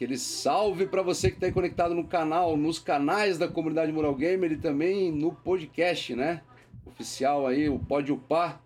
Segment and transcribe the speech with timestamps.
[0.00, 4.52] Aquele salve para você que está conectado no canal, nos canais da comunidade Mural Gamer
[4.52, 6.40] e também no podcast, né?
[6.86, 8.62] Oficial aí, o Pode Upar,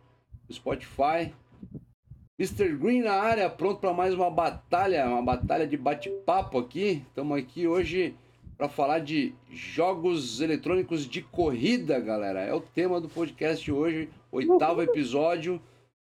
[0.48, 1.34] Spotify.
[2.39, 2.77] Mr.
[2.77, 7.02] Green na área, pronto para mais uma batalha, uma batalha de bate-papo aqui.
[7.09, 8.14] Estamos aqui hoje
[8.57, 12.43] para falar de jogos eletrônicos de corrida, galera.
[12.43, 15.61] É o tema do podcast hoje, oitavo episódio.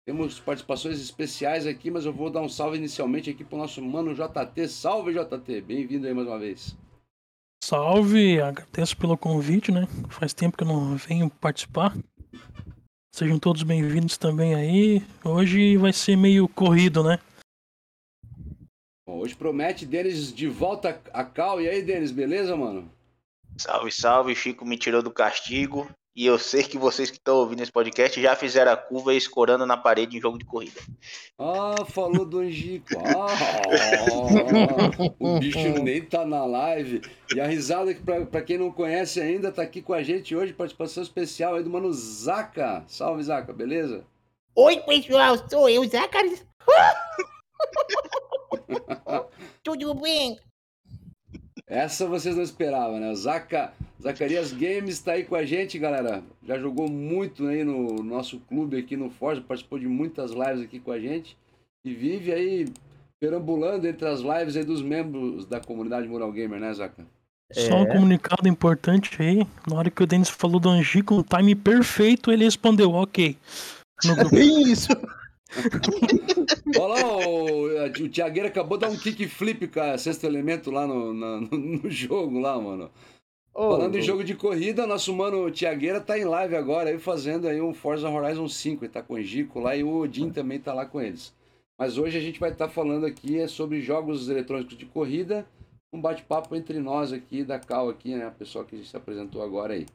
[0.07, 4.14] Temos participações especiais aqui, mas eu vou dar um salve inicialmente aqui pro nosso mano
[4.14, 4.68] JT.
[4.68, 5.62] Salve, JT!
[5.62, 6.76] Bem-vindo aí mais uma vez.
[7.64, 9.89] Salve, agradeço pelo convite, né?
[10.11, 11.96] Faz tempo que eu não venho participar.
[13.14, 15.03] Sejam todos bem-vindos também aí.
[15.25, 17.18] Hoje vai ser meio corrido, né?
[19.07, 21.62] Bom, hoje promete Denis de volta a cal.
[21.62, 22.93] E aí, Denis, beleza, mano?
[23.57, 24.34] Salve, salve.
[24.34, 25.89] Chico me tirou do castigo.
[26.17, 29.67] E eu sei que vocês que estão ouvindo esse podcast já fizeram a curva escorando
[29.67, 30.81] na parede em jogo de corrida.
[31.37, 32.87] Ah, falou do Angico.
[32.98, 33.27] Ah,
[35.19, 37.03] o bicho nem tá na live.
[37.34, 40.37] E a risada que, pra, pra, quem não conhece ainda, tá aqui com a gente
[40.37, 42.84] hoje, participação especial aí do mano Zaca.
[42.87, 44.05] Salve, Zaca, beleza?
[44.55, 46.19] Oi, pessoal, sou eu, Zaca.
[49.65, 50.39] Tudo bem?
[51.67, 53.15] Essa vocês não esperavam, né?
[53.15, 56.23] Zaca, Zacarias Games está aí com a gente, galera.
[56.43, 60.79] Já jogou muito aí no nosso clube aqui no Forza, participou de muitas lives aqui
[60.79, 61.37] com a gente
[61.84, 62.67] e vive aí
[63.19, 67.06] perambulando entre as lives aí dos membros da comunidade Mural Gamer, né, Zaca?
[67.53, 67.93] Só um é.
[67.93, 69.47] comunicado importante aí.
[69.67, 73.37] Na hora que o Denis falou do Angico, um time perfeito, ele respondeu, ok.
[74.05, 74.37] No grupo.
[74.37, 74.89] Isso!
[76.78, 81.41] Olha lá, o, o acabou de dar um kickflip, cara, sexto elemento lá no, no,
[81.41, 82.91] no jogo lá, mano.
[83.55, 83.98] Oh, Falando oh.
[83.98, 87.72] em jogo de corrida, nosso mano Tiagueira tá em live agora aí fazendo aí um
[87.72, 90.84] Forza Horizon 5, ele tá com o Gico lá e o Odin também tá lá
[90.84, 91.32] com eles.
[91.78, 95.47] Mas hoje a gente vai estar tá falando aqui é sobre jogos eletrônicos de corrida,
[95.92, 99.75] um bate-papo entre nós aqui da Cal aqui, né, a pessoa que se apresentou agora
[99.75, 99.87] aí.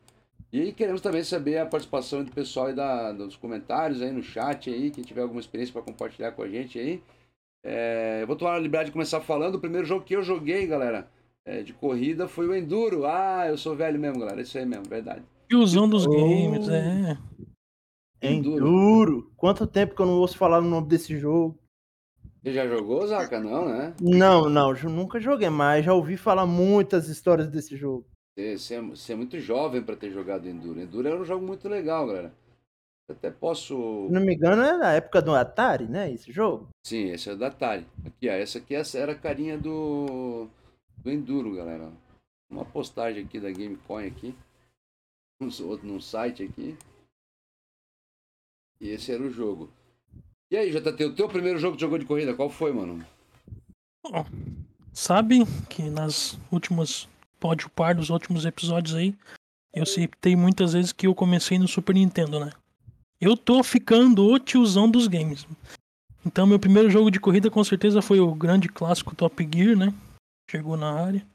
[0.52, 4.70] E queremos também saber a participação do pessoal aí da, dos comentários aí no chat
[4.70, 7.04] aí, quem tiver alguma experiência para compartilhar com a gente aí.
[7.64, 9.56] É, eu vou tomar a liberdade de começar falando.
[9.56, 11.08] O primeiro jogo que eu joguei, galera,
[11.46, 13.06] é, de corrida foi o Enduro.
[13.06, 14.42] Ah, eu sou velho mesmo, galera.
[14.42, 15.24] Isso aí mesmo, verdade.
[15.50, 16.12] E usando dos oh.
[16.12, 17.18] games, é.
[18.22, 18.68] Enduro.
[18.68, 19.32] Enduro.
[19.38, 21.60] Quanto tempo que eu não ouço falar no nome desse jogo?
[22.42, 23.40] Você já jogou, Zaca?
[23.40, 23.94] Não, né?
[24.00, 28.06] Não, não, nunca joguei, mas já ouvi falar muitas histórias desse jogo.
[28.58, 30.80] Você, é, você é muito jovem para ter jogado Enduro.
[30.80, 32.34] Enduro era um jogo muito legal, galera.
[33.10, 34.06] Eu até posso.
[34.08, 36.12] Se não me engano, é da época do Atari, né?
[36.14, 36.70] Esse jogo?
[36.86, 37.86] Sim, esse é do Atari.
[38.06, 38.34] Aqui, ó.
[38.34, 40.48] Essa aqui era a carinha do,
[40.98, 41.92] do Enduro, galera.
[42.50, 44.34] Uma postagem aqui da Gamecoin aqui.
[45.64, 46.78] Outro num site aqui.
[48.80, 49.70] E esse era o jogo.
[50.50, 53.06] E aí, JT, o teu primeiro jogo que jogou de corrida, qual foi, mano?
[54.06, 54.24] Oh,
[54.94, 57.08] sabe que nas últimas
[57.40, 59.16] pode par dos últimos episódios aí,
[59.74, 62.52] eu citei muitas vezes que eu comecei no Super Nintendo, né?
[63.22, 65.46] Eu tô ficando o tiozão dos games.
[66.26, 69.94] Então, meu primeiro jogo de corrida com certeza foi o grande clássico Top Gear, né?
[70.50, 71.26] Chegou na área.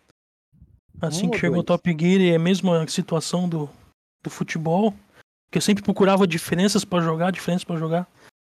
[1.01, 3.69] Assim que chegou o Top Gear, é a mesma situação do,
[4.23, 4.95] do futebol.
[5.51, 8.09] Que eu sempre procurava diferenças para jogar, diferenças para jogar.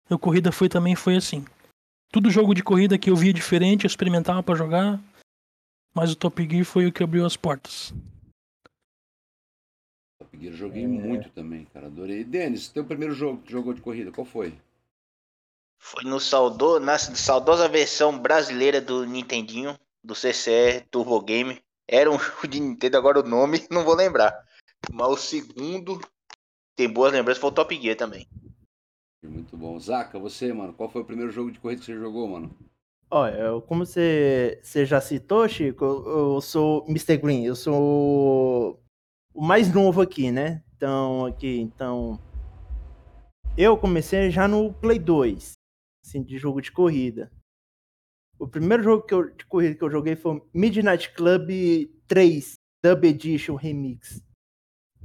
[0.09, 1.45] A corrida foi também foi assim.
[2.12, 5.01] Tudo jogo de corrida que eu via diferente, eu experimentava para jogar.
[5.95, 7.93] Mas o Top Gear foi o que abriu as portas.
[10.19, 10.87] Top Gear joguei é.
[10.87, 11.87] muito também, cara.
[11.87, 12.25] Adorei.
[12.25, 14.59] Denis, teu primeiro jogo que jogou de corrida, qual foi?
[15.79, 21.61] Foi no saudo, na saudosa versão brasileira do Nintendinho, do CCE Turbo Game.
[21.87, 24.47] Era um jogo de Nintendo, agora o nome não vou lembrar.
[24.91, 26.01] Mas o segundo,
[26.75, 28.27] tem boas lembranças, foi o Top Gear também.
[29.23, 29.79] Muito bom.
[29.79, 32.57] Zaca, você, mano, qual foi o primeiro jogo de corrida que você jogou, mano?
[33.15, 37.19] Olha, como você, você já citou, Chico, eu, eu sou Mr.
[37.19, 38.83] Green, eu sou
[39.34, 40.65] o mais novo aqui, né?
[40.75, 42.19] Então, aqui, então.
[43.55, 45.53] Eu comecei já no Play 2,
[46.03, 47.31] assim, de jogo de corrida.
[48.38, 51.50] O primeiro jogo que eu, de corrida que eu joguei foi Midnight Club
[52.09, 54.23] 3 Dub Edition Remix.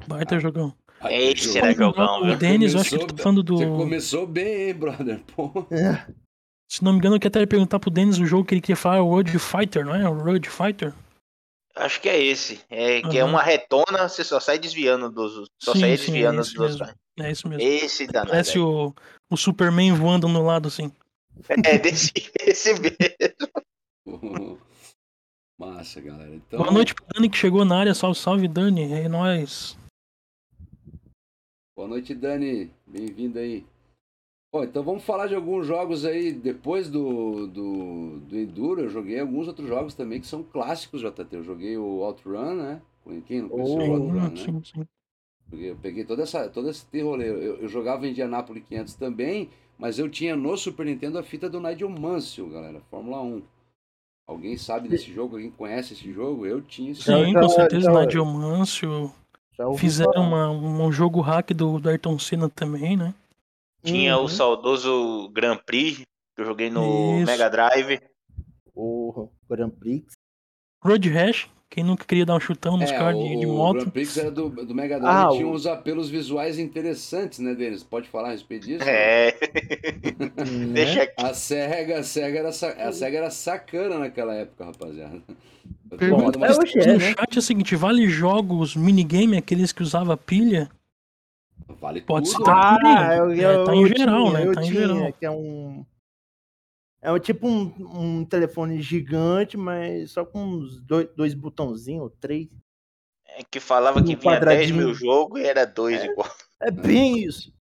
[0.07, 0.74] Baita jogão.
[1.09, 3.57] Esse era jogão, O Denis, eu acho que tu tá falando do.
[3.57, 5.21] Você começou bem, hein, brother?
[5.36, 5.68] Pô.
[5.69, 6.07] É.
[6.69, 8.75] Se não me engano, eu queria até perguntar pro Denis o jogo que ele queria
[8.75, 10.08] falar é o Road Fighter, não é?
[10.08, 10.94] O Road Fighter?
[11.75, 12.60] Acho que é esse.
[12.69, 13.10] É, uhum.
[13.10, 15.48] Que é uma retona, você só sai desviando dos.
[15.62, 16.96] Só sim, sai desviando sim, é dos mesmo.
[17.19, 17.64] É isso mesmo.
[17.64, 18.31] Esse danado.
[18.31, 18.94] Parece o,
[19.30, 20.92] o Superman voando no lado assim.
[21.64, 22.12] É, desse,
[22.42, 22.98] esse mesmo.
[25.58, 26.36] Massa, galera.
[26.36, 26.60] Então...
[26.60, 27.94] Boa noite pro Dani que chegou na área.
[27.94, 28.92] Salve, salve, Dani.
[28.92, 29.78] É nóis.
[31.75, 32.72] Boa noite, Dani.
[32.86, 33.66] Bem-vindo aí.
[34.51, 39.19] Bom, então vamos falar de alguns jogos aí, depois do, do, do Enduro, eu joguei
[39.19, 41.27] alguns outros jogos também que são clássicos, JT.
[41.35, 42.81] Eu joguei o Outrun, né?
[43.25, 44.35] Quem não conheceu Sim, o Outrun, né?
[44.38, 44.88] sim, sim.
[45.49, 47.29] Porque Eu peguei toda essa, todo esse rolê.
[47.29, 51.49] Eu, eu jogava em Indianapolis 500 também, mas eu tinha no Super Nintendo a fita
[51.49, 53.41] do Nigel Mansell, galera, Fórmula 1.
[54.27, 55.35] Alguém sabe desse jogo?
[55.35, 56.45] Alguém conhece esse jogo?
[56.45, 59.11] Eu tinha esse Sim, já- com certeza, já- Nigel Mansell.
[59.77, 63.13] Fizeram uma- um jogo hack do, do Ayrton Senna também, né?
[63.88, 64.25] Tinha Uhum.
[64.25, 65.98] o saudoso Grand Prix,
[66.36, 67.25] que eu joguei no Isso.
[67.25, 68.00] Mega Drive.
[68.75, 70.06] O Grand Prix.
[70.84, 73.54] Road Rash, quem nunca queria dar um chutão nos É, caras o, de, de o
[73.54, 73.80] moto.
[73.80, 77.56] Grand Prix era do, do Mega Drive Ah, tinha o- uns apelos visuais interessantes, né,
[77.56, 77.84] deles?
[77.84, 78.84] Pode falar a respeito disso?
[78.88, 79.34] É.
[79.34, 80.30] né?
[80.74, 81.13] Deixa aqui.
[81.18, 85.22] A SEGA, a SEGA, era, a SEGA era sacana naquela época, rapaziada.
[85.98, 87.00] Pergunta uma- hoje é, no né?
[87.00, 90.69] chat é o seguinte, vale jogos minigame, aqueles que usava pilha?
[91.68, 92.38] Vale Pode tudo.
[92.40, 92.78] citar.
[92.84, 94.46] Ah, eu, É, eu, tá em eu geral, tinha, né?
[94.48, 95.14] Eu Tá em tinha, geral.
[95.14, 95.86] que é um...
[97.02, 102.48] É tipo um, um telefone gigante, mas só com uns dois, dois botãozinhos, três.
[103.28, 104.78] É que falava que Um vinha 10 quadradinho.
[104.78, 106.06] mil jogos e era dois É.
[106.08, 106.30] igual.
[106.60, 107.54] É bem isso.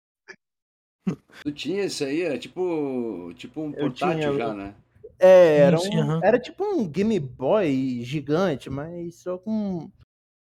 [1.43, 4.75] Tu tinha isso aí, era tipo, tipo um portátil tinha- já, né?
[5.19, 9.91] É, era, um, era tipo um Game Boy gigante, mas só com.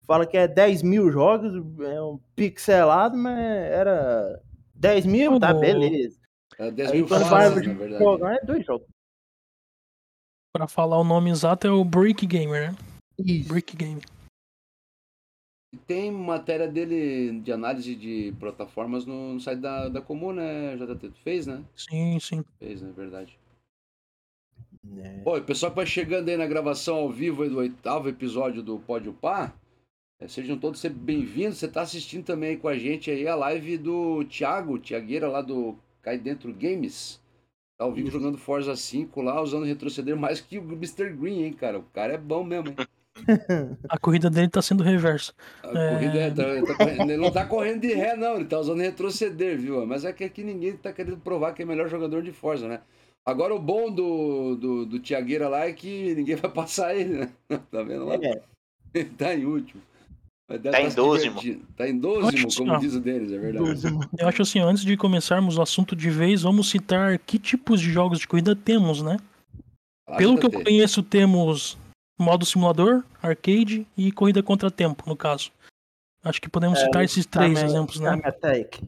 [0.08, 4.42] Fala que é 10 mil jogos, é um pixelado, mas era
[4.74, 6.18] 10 mil, Tá tá, beleza.
[6.58, 8.04] Era 10 Aí mil fases, vai na verdade.
[8.04, 8.88] jogar é dois jogos.
[10.56, 12.78] Pra falar o nome exato é o Brick Gamer, né?
[13.20, 13.50] Isso.
[13.50, 14.02] Brick Game.
[15.74, 20.78] E Tem matéria dele de análise de plataformas no, no site da, da Comum, né?
[20.78, 21.64] JT, tu fez, né?
[21.76, 22.46] Sim, sim.
[22.60, 22.94] Fez, né?
[22.96, 23.38] Verdade.
[25.00, 25.22] É.
[25.26, 28.64] E o pessoal que vai chegando aí na gravação ao vivo aí do oitavo episódio
[28.64, 29.67] do Pode Upar, eh,
[30.26, 31.58] sejam todos sempre bem-vindos.
[31.60, 35.42] Você tá assistindo também aí com a gente aí a live do Thiago, Thiagueira lá
[35.42, 37.20] do Cai Dentro Games.
[37.78, 41.12] Tá ao vivo jogando Forza 5 lá, usando retroceder mais que o Mr.
[41.12, 41.78] Green, hein, cara?
[41.78, 42.76] O cara é bom mesmo, hein?
[43.90, 45.32] A corrida dele tá sendo reversa.
[45.64, 45.94] A É.
[45.94, 48.80] corrida é- tá- tá correndo- ele não tá correndo de ré, não, ele tá usando
[48.80, 49.86] retroceder, viu?
[49.86, 52.82] Mas é que aqui ninguém tá querendo provar que é melhor jogador de Forza, né?
[53.26, 57.30] Agora o bom do, do, do Thiagueira lá é que ninguém vai passar ele, né?
[57.72, 58.16] Tá vendo lá?
[58.16, 58.42] É.
[58.94, 59.82] Ele tá em último.
[60.50, 61.42] Mas deve Tá em dozimo.
[61.76, 63.82] Tá em dozimo, Acho como que- diz o deles, é verdade.
[64.18, 67.92] Eu acho assim, antes de começarmos o assunto de vez, vamos citar que tipos de
[67.92, 69.18] jogos de corrida temos, né?
[70.06, 71.78] Fala, Pelo que eu conheço, temos
[72.18, 75.52] modo simulador, arcade e corrida contra tempo, no caso.
[76.24, 78.20] Acho que podemos citar esses três Time- exemplos, né?
[78.24, 78.82] Attack.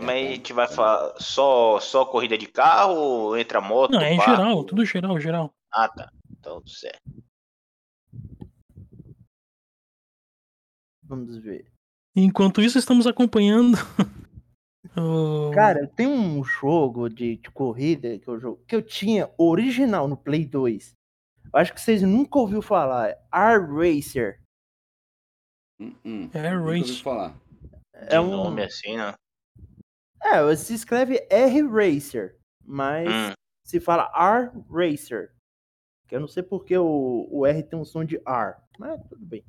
[0.00, 3.90] Mas a gente vai falar só, só corrida de carro ou entra moto?
[3.92, 4.30] Não, é em barco?
[4.30, 5.50] geral, tudo geral, geral.
[5.72, 6.08] Ah, tá.
[6.38, 7.00] Então, certo.
[11.08, 11.66] Vamos ver.
[12.14, 13.76] Enquanto isso, estamos acompanhando.
[15.54, 20.16] Cara, tem um jogo de, de corrida que eu, jogo, que eu tinha original no
[20.16, 20.92] Play 2.
[21.52, 23.16] Eu acho que vocês nunca ouviram falar.
[23.32, 24.40] R-Racer.
[25.80, 26.30] Hum, hum.
[26.34, 27.02] É Nunca ouvi Race.
[27.02, 27.34] falar.
[28.08, 28.30] De É um.
[28.30, 29.14] nome assim, né?
[30.22, 32.36] É, se escreve R-Racer.
[32.64, 33.32] Mas Hum.
[33.64, 35.32] se fala R-Racer.
[36.08, 38.56] Que eu não sei porque o, o R tem um som de R.
[38.78, 39.44] Mas tudo bem.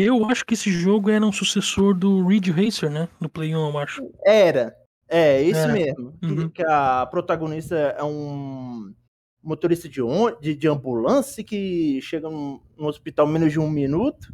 [0.00, 3.08] Eu acho que esse jogo era um sucessor do Ridge Racer, né?
[3.20, 4.10] Do Play 1, eu acho.
[4.24, 4.76] Era.
[5.08, 5.72] É, esse Era.
[5.72, 6.12] mesmo.
[6.20, 6.48] Que- Uhum.
[6.48, 8.94] Que, a protagonista é um
[9.42, 13.68] motorista de, on- de, de ambulância que chega num, no hospital em menos de um
[13.70, 14.32] minuto.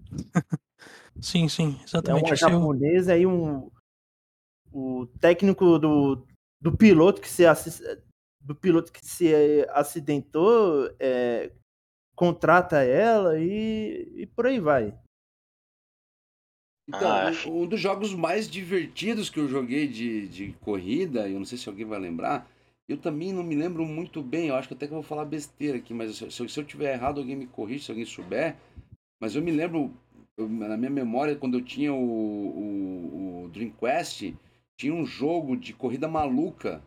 [1.20, 2.24] Sim, sim, É exatamente.
[2.26, 3.70] uma Esse é japonesa aí um
[4.70, 6.26] o técnico do,
[6.60, 7.44] do piloto que se
[8.40, 11.50] do piloto que se acidentou é,
[12.14, 14.94] contrata ela e, e por aí vai.
[16.88, 21.38] Então, Ah, um- um dos jogos mais divertidos que eu joguei de, de corrida, eu
[21.38, 22.48] não sei se alguém vai lembrar,
[22.88, 25.24] eu também não me lembro muito bem, eu acho que até que eu vou falar
[25.24, 28.56] besteira aqui, mas se, se eu tiver errado, alguém me corrige, se alguém souber.
[29.20, 29.92] Mas eu me lembro,
[30.36, 34.36] eu- na minha memória, quando eu tinha o, o, o Dreamcast,
[34.76, 36.82] tinha um jogo de corrida maluca.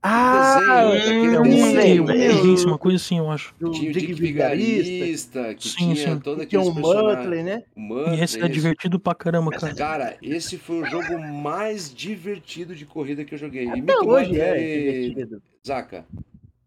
[0.00, 2.28] Ah, desenho, É aquele uma desenho, uma né?
[2.40, 3.52] coisa, uma coisa assim, eu acho.
[3.58, 6.20] do Tinha o Dick Vigarista, que Sim, tinha sim.
[6.20, 6.72] todo aqueles um.
[6.74, 7.64] Muttley, né?
[7.76, 9.74] E esse é esse- divertido pra caramba, cara.
[9.74, 13.66] Cara, esse foi o jogo mais divertido de corrida que eu joguei.
[13.68, 15.42] Até Imita o hoje Muttley é aí, divertido.
[15.66, 16.06] Zaca.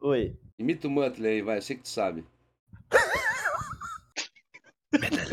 [0.01, 0.33] Oi.
[0.59, 2.25] Imita o Muttley aí, vai, eu sei que tu sabe.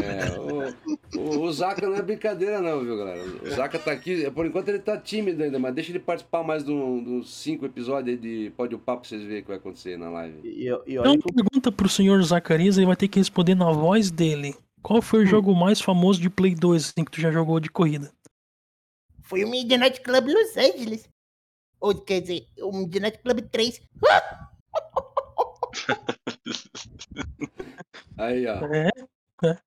[0.00, 0.87] É, o,
[1.18, 3.22] o, o Zaca não é brincadeira não, viu, galera?
[3.42, 6.64] O Zaca tá aqui, por enquanto ele tá tímido ainda, mas deixa ele participar mais
[6.64, 9.56] de dos cinco episódios aí de Pode o Papo pra vocês verem o que vai
[9.58, 10.40] acontecer na live.
[10.44, 14.10] E, e olha Então, pergunta pro senhor Zacarias, ele vai ter que responder na voz
[14.10, 14.54] dele.
[14.82, 15.26] Qual foi o Hum.
[15.26, 18.12] jogo mais famoso de Play 2 assim, que tu já jogou de corrida?
[19.22, 21.08] Foi o Midnight Club Los Angeles.
[21.80, 23.80] Ou quer dizer, o Midnight Club 3.
[28.16, 28.64] Aí, ó.
[29.44, 29.58] É,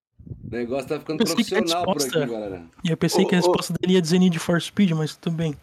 [0.43, 2.63] O negócio tá ficando Pensei que a profissional por aqui, resposta- galera.
[2.83, 3.41] e eu pensei Ô, que a ô.
[3.41, 5.55] resposta dele ia dizer Need for Speed, mas tudo bem.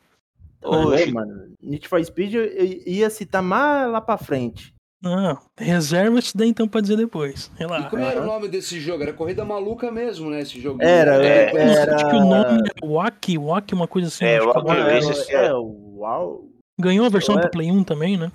[0.63, 1.53] Ô, É, mano.
[1.63, 2.47] Need for Speed eu
[2.87, 4.75] ia citar mais lá pra frente.
[5.01, 7.51] Não, reserva isso daí então pra dizer depois.
[7.55, 7.89] E Relaxa.
[7.89, 9.03] como era o nome desse jogo?
[9.05, 10.41] Era Corrida Maluca mesmo, né?
[10.41, 10.83] Esse jogo.
[10.83, 11.95] Era, É, era.
[11.95, 14.25] Acho que o nome é Wack, Wack, uma coisa assim.
[14.25, 14.39] É.
[14.39, 16.47] Race, é, é, uau.
[16.81, 17.41] Ganhou a versão É.
[17.43, 18.33] pro Play 1 também, né?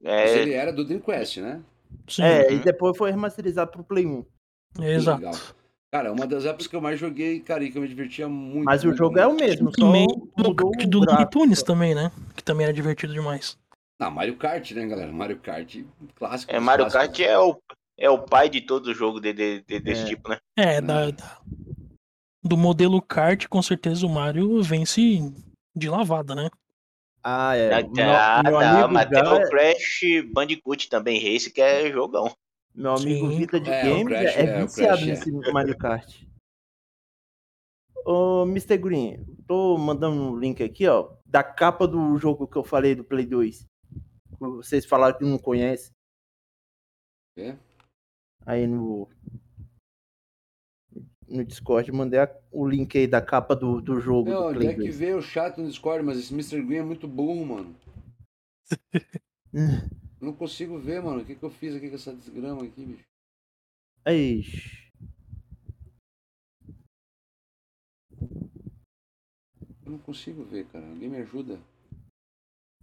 [0.00, 1.60] Mas É, ele era do Dreamcast, né?
[2.08, 2.54] Sim, É, Uhum.
[2.56, 4.24] e depois foi remasterizado pro Play 1.
[4.80, 5.18] é, exato.
[5.18, 5.34] Legal.
[5.94, 8.64] Cara, uma das épocas que eu mais joguei, cara, e que eu me divertia muito.
[8.64, 9.44] Mas o muito, jogo é o muito.
[9.44, 11.30] mesmo, só Também mudou do, do Looney.
[11.30, 12.10] Tunes também, né?
[12.34, 13.56] Que também era divertido demais.
[14.00, 15.12] Ah, Mario Kart, né, galera?
[15.12, 15.76] Mario Kart
[16.16, 16.50] clássico.
[16.52, 17.06] é, Mario clássicos.
[17.16, 17.56] Kart é o,
[17.96, 20.06] é o pai de todo jogo de, de- de- desse É.
[20.06, 20.38] tipo, né?
[20.58, 21.40] É, da, da-
[22.42, 25.32] do modelo kart, com certeza o Mario vence
[25.76, 26.50] de lavada, né?
[27.22, 27.72] Ah, é.
[27.72, 30.00] Ah, Meu, tá, meu tá, mas tem o Crash
[30.32, 32.34] Bandicoot também, Race, que é jogão.
[32.74, 33.38] Meu amigo Sim.
[33.38, 35.06] Vita de É, Games Crash é, é, viciado Crash é.
[35.06, 36.22] nesse Mario Kart.
[38.06, 38.76] Ô, Mr.
[38.76, 43.02] Green, tô mandando um link aqui, ó, da capa do jogo que eu falei do
[43.04, 43.64] Play 2.
[44.38, 45.92] Vocês falaram que não conhecem.
[47.38, 47.56] É?
[48.44, 49.08] Aí no
[51.26, 54.68] no Discord mandei a- o link aí da capa do, do jogo Meu, do Play
[54.68, 54.96] é que 2.
[54.98, 56.62] veio o chat no Discord, mas esse Mr.
[56.62, 57.74] Green é muito burro, mano.
[60.24, 61.20] Eu não consigo ver, mano.
[61.20, 63.04] O que, que eu fiz aqui com essa desgrama aqui, bicho?
[64.08, 64.90] Ixi.
[69.84, 70.88] Eu não consigo ver, cara.
[70.88, 71.60] Alguém me ajuda.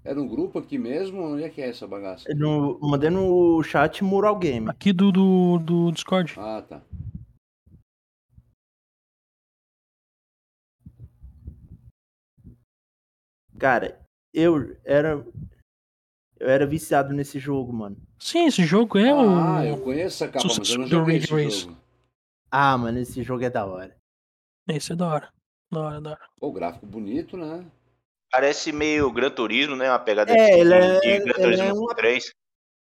[0.03, 1.19] É no grupo aqui mesmo?
[1.19, 2.31] Onde é que é essa bagaça?
[2.31, 4.69] No, mandei no chat Mural Game.
[4.69, 6.35] Aqui do, do, do Discord.
[6.37, 6.83] Ah, tá.
[13.57, 13.99] Cara,
[14.31, 15.25] eu era.
[16.41, 17.95] Eu era viciado nesse jogo, mano.
[18.17, 19.15] Sim, esse jogo é ah,
[19.61, 19.63] o.
[19.63, 21.59] eu conheço essa capa, mas eu não do joguei Ridge esse Race.
[21.61, 21.77] jogo.
[22.49, 23.95] Ah, mano, esse jogo é da hora.
[24.67, 25.29] Esse é da hora.
[25.71, 26.19] Da hora, da hora.
[26.39, 27.63] Pô, gráfico bonito, né?
[28.31, 29.87] Parece meio Gran Turismo, né?
[29.91, 32.33] Uma pegada É, de, ele é- de Gran ele Turismo é uma- 3.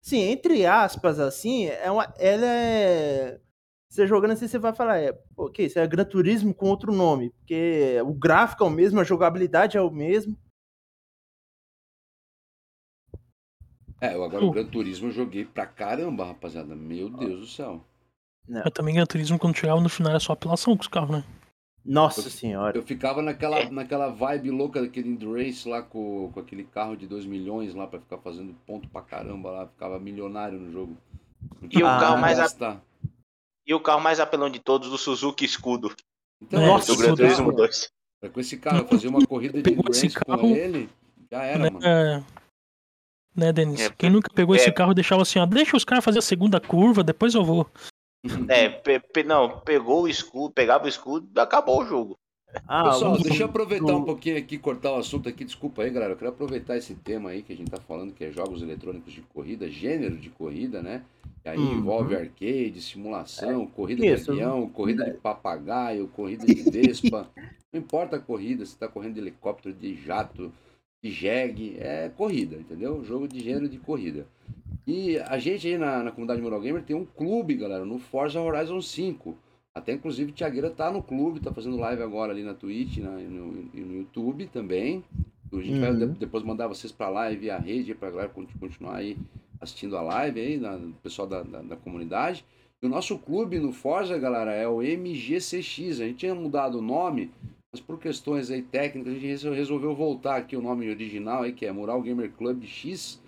[0.02, 3.40] Sim, entre aspas, assim, é uma, ela é.
[3.88, 6.92] Você jogando assim, você vai falar, é, pô, que isso é Gran Turismo com outro
[6.92, 10.36] nome, porque o gráfico é o mesmo, a jogabilidade é o mesmo.
[14.00, 16.74] É, eu agora o Gran Turismo eu joguei pra caramba, rapaziada.
[16.74, 17.82] Meu Deus do céu.
[18.48, 21.24] Mas também Gran Turismo, quando chegava no final, era só apelação com os carros, né?
[21.84, 22.76] Nossa senhora.
[22.76, 27.06] Eu ficava naquela, naquela vibe louca daquele Indy Race lá com, com aquele carro de
[27.06, 29.66] 2 milhões lá pra ficar fazendo ponto pra caramba lá.
[29.68, 30.96] Ficava milionário no jogo.
[31.60, 32.80] Não E o carro mais a-.
[33.64, 35.94] E o carro mais apelão de todos, o Suzuki Escudo.
[36.40, 37.92] Então, Nossa, do Gran Turismo carro, 2.
[38.32, 40.88] com esse carro, eu fazia uma corrida de Pegou esse endurance carro, com ele,
[41.30, 41.86] já era, né, mano.
[41.86, 42.24] é,
[43.36, 43.80] né, Denis?
[43.82, 44.58] É, Quem nunca pegou é.
[44.58, 47.66] esse carro deixava assim, ó, deixa os caras fazer a segunda curva, depois eu vou.
[48.48, 52.16] É, pe- pe- não, pegou o escudo, pegava o escudo, acabou o jogo.
[52.66, 55.44] Ah, Pessoal, o- deixa eu aproveitar um pouquinho aqui, cortar o assunto aqui.
[55.44, 56.14] Desculpa aí, galera.
[56.14, 59.12] Eu quero aproveitar esse tema aí que a gente tá falando, que é jogos eletrônicos
[59.12, 61.02] de corrida, gênero de corrida, né?
[61.44, 61.74] E aí Uhum.
[61.74, 67.28] envolve arcade, simulação, corrida isso, de avião, corrida de papagaio, corrida de vespa.
[67.72, 70.50] Não importa a corrida, se tá correndo de helicóptero, de jato,
[71.02, 73.04] de jegue, é corrida, entendeu?
[73.04, 74.26] Jogo de gênero de corrida.
[74.86, 78.40] E a gente aí na, na comunidade Mural Gamer tem um clube, galera, no Forza
[78.40, 79.36] Horizon 5.
[79.74, 83.24] Até inclusive Tiagueira tá no clube, tá fazendo live agora ali na Twitch na- e
[83.26, 85.04] no, no YouTube também.
[85.52, 85.98] A gente vai Uhum.
[86.12, 89.16] de- depois mandar vocês pra live via rede pra galera conti- continuar aí
[89.60, 92.44] assistindo a live aí, na, o pessoal da, da, da comunidade.
[92.82, 96.00] E o nosso clube no Forza, galera, é o MGCX.
[96.00, 97.30] A gente tinha mudado o nome,
[97.76, 101.52] mas por questões aí técnicas, a gente resol- resolveu voltar aqui o nome original aí,
[101.52, 103.22] que é Mural Gamer Club X.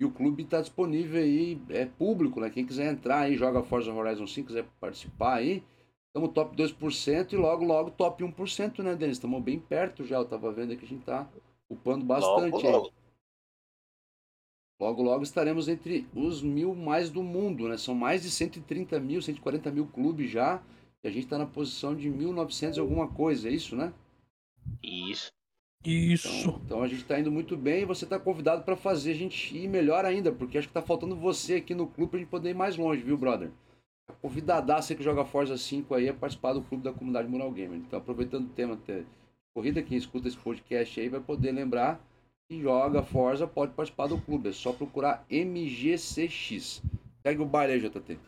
[0.00, 2.50] E o clube está disponível aí, é público, né?
[2.50, 5.62] Quem quiser entrar aí, joga Forza Horizon 5, quiser participar aí,
[6.08, 9.16] estamos top 2% e logo, logo top 1%, né, Denis?
[9.16, 11.26] Estamos bem perto já, eu tava vendo que a gente tá
[11.70, 12.92] upando bastante Logo, logo.
[14.78, 17.78] Logo, logo estaremos entre os mil mais do mundo, né?
[17.78, 20.60] São mais de 130 mil, 140 mil clubes já,
[21.06, 23.92] e a gente está na posição de 1900 e alguma coisa, é isso, né?
[24.82, 25.30] Isso.
[25.84, 26.28] Isso.
[26.28, 29.14] Então, então a gente está indo muito bem e você está convidado para fazer a
[29.14, 32.22] gente ir melhor ainda, porque acho que tá faltando você aqui no clube para a
[32.22, 33.52] gente poder ir mais longe, viu, brother?
[34.20, 37.78] Convidadaço você que joga Forza 5 aí a participar do clube da comunidade Mural Gamer.
[37.78, 39.04] Então, aproveitando o tema até
[39.54, 42.04] corrida, quem escuta esse podcast aí vai poder lembrar
[42.48, 44.48] que joga Forza, pode participar do clube.
[44.48, 46.82] É só procurar MGCX.
[47.24, 48.18] Segue o baile aí, JT.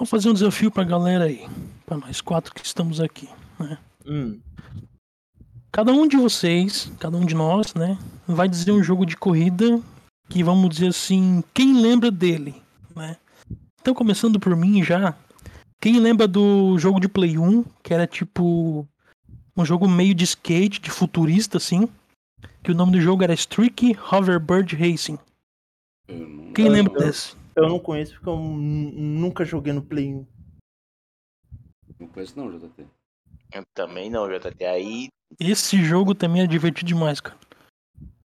[0.00, 1.46] Vamos fazer um desafio pra galera aí.
[1.84, 3.28] Pra nós quatro que estamos aqui.
[4.06, 4.40] Hum.
[5.70, 9.78] cada um de vocês, cada um de nós, né, vai dizer um jogo de corrida
[10.26, 12.54] que vamos dizer assim, quem lembra dele,
[12.96, 13.18] né?
[13.78, 15.14] Então, começando por mim já,
[15.78, 18.88] quem lembra do jogo de Play 1, que era tipo
[19.54, 21.86] um jogo meio de skate, de futurista assim,
[22.62, 25.18] que o nome do jogo era Streaky Hoverbird Racing.
[26.54, 27.38] Quem lembra desse?
[27.56, 30.26] Eu não conheço porque eu nunca joguei no Play 1.
[31.98, 32.86] Não conheço não, JT.
[33.52, 34.64] Eu também não, JT.
[34.64, 35.08] Aí.
[35.38, 37.38] Esse jogo também é divertido demais, cara.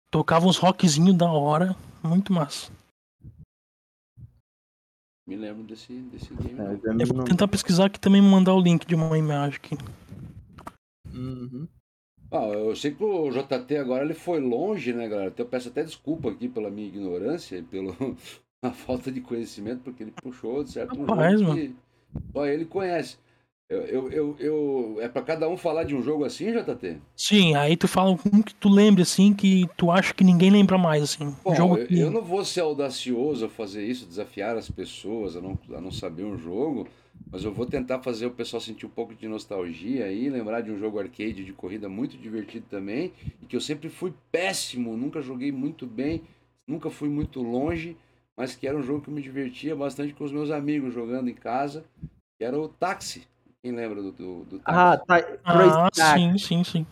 [0.10, 2.72] Tocava uns rockzinhos da hora, muito massa.
[5.28, 6.60] Me lembro desse, desse game.
[6.60, 9.78] É, eu vou tentar pesquisar aqui também mandar o link de uma imagem aqui.
[11.14, 11.68] Uhum.
[12.32, 15.30] Ah, eu sei que o JT agora ele foi longe, né, galera?
[15.30, 17.64] Então eu peço até desculpa aqui pela minha ignorância e
[18.72, 21.76] pela falta de conhecimento, porque ele puxou de certo Rapaz, um jogo que
[22.32, 23.18] só ele conhece.
[23.68, 26.98] Eu, eu, eu, eu, é para cada um falar de um jogo assim, JT?
[27.16, 30.78] Sim, aí tu fala um que tu lembre assim, que tu acha que ninguém lembra
[30.78, 31.34] mais, assim.
[31.42, 31.98] Bom, jogo eu, que...
[31.98, 35.90] eu não vou ser audacioso a fazer isso, desafiar as pessoas a não, a não
[35.90, 36.86] saber um jogo,
[37.32, 40.70] mas eu vou tentar fazer o pessoal sentir um pouco de nostalgia aí, lembrar de
[40.70, 45.22] um jogo arcade de corrida muito divertido também, e que eu sempre fui péssimo, nunca
[45.22, 46.24] joguei muito bem,
[46.68, 47.96] nunca fui muito longe,
[48.38, 51.30] mas que era um jogo que eu me divertia bastante com os meus amigos jogando
[51.30, 51.86] em casa,
[52.38, 53.28] que era o Táxi.
[53.62, 55.22] Quem lembra do, do, do Ah, tá.
[55.22, 56.14] Crazy Ah, Taxi.
[56.20, 56.86] sim, sim, sim.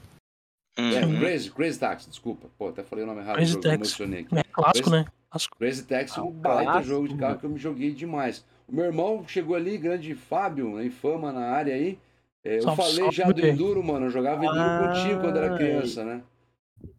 [0.77, 1.19] É, Uhum.
[1.19, 2.47] Crazy, Crazy Taxi, desculpa.
[2.57, 4.03] Pô, até falei o nome errado Crazy jogo, Taxi.
[4.03, 5.11] É clássico, Crazy- né?
[5.29, 5.57] Clássico.
[5.57, 7.39] Crazy Taxi é um baita jogo de carro né?
[7.39, 8.45] que eu me joguei demais.
[8.67, 11.97] O meu irmão chegou ali, grande Fábio, né, em fama na área aí.
[12.43, 13.45] É, eu Salve, falei salve, já do.
[13.45, 14.05] Enduro, mano.
[14.05, 16.21] Eu jogava Enduro Ah, contigo quando era criança, né?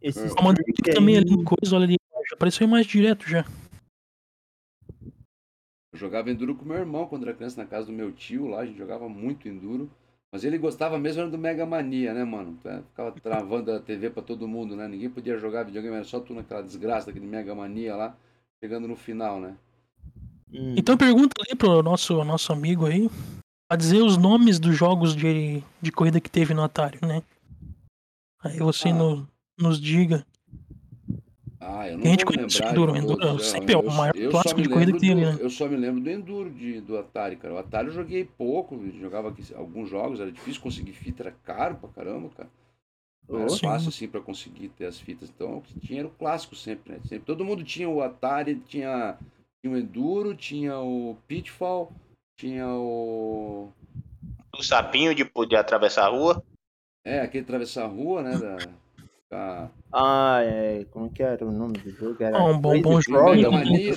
[0.01, 1.95] Esse streak também ali no coisa, olha ali.
[2.29, 3.45] Já apareceu mais direto já.
[6.01, 8.59] Jogava Enduro com meu irmão quando era criança na casa do meu tio lá.
[8.61, 9.89] A gente jogava muito Enduro.
[10.33, 12.57] Mas ele gostava mesmo era do Mega Mania, né, mano?
[12.65, 14.87] É, Ficava travando a TV pra todo mundo, né?
[14.87, 18.15] Ninguém podia jogar videogame, era só tu naquela desgraça daquele Mega Mania lá,
[18.63, 19.55] chegando no final, né?
[20.53, 20.75] Hum.
[20.77, 23.09] Então pergunta ali pro nosso, nosso amigo aí,
[23.69, 27.21] a dizer os nomes dos jogos de, de corrida que teve no Atari, né?
[28.41, 28.93] Aí você Ah.
[28.93, 30.25] no- nos diga.
[31.63, 33.91] Ah, eu não a gente vou conhece o lembrar Enduro, Enduro todos, sempre é o
[33.91, 35.37] maior eu clássico de corrida que do- né?
[35.39, 37.53] Eu só me lembro do Enduro de, do Atari, cara.
[37.53, 41.75] O Atari eu joguei pouco, jogava aqui alguns jogos, era difícil conseguir fita, era caro
[41.75, 42.49] pra caramba, cara.
[43.29, 43.67] Não era Oh, sim.
[43.67, 45.29] fácil assim pra conseguir ter as fitas.
[45.29, 46.99] Então o que tinha era o clássico sempre, né?
[47.07, 49.15] Sempre, todo mundo tinha o Atari, tinha,
[49.63, 51.91] tinha o Enduro, tinha o Pitfall,
[52.39, 53.69] tinha o.
[54.57, 56.43] O sapinho de poder atravessar a rua.
[57.05, 58.37] É, aquele atravessar a rua, né?
[58.39, 58.67] Da,
[59.31, 60.85] da- Ah, é.
[60.91, 62.21] Como que era o nome do jogo?
[62.21, 63.17] Era Ah, um bom- bom jogo,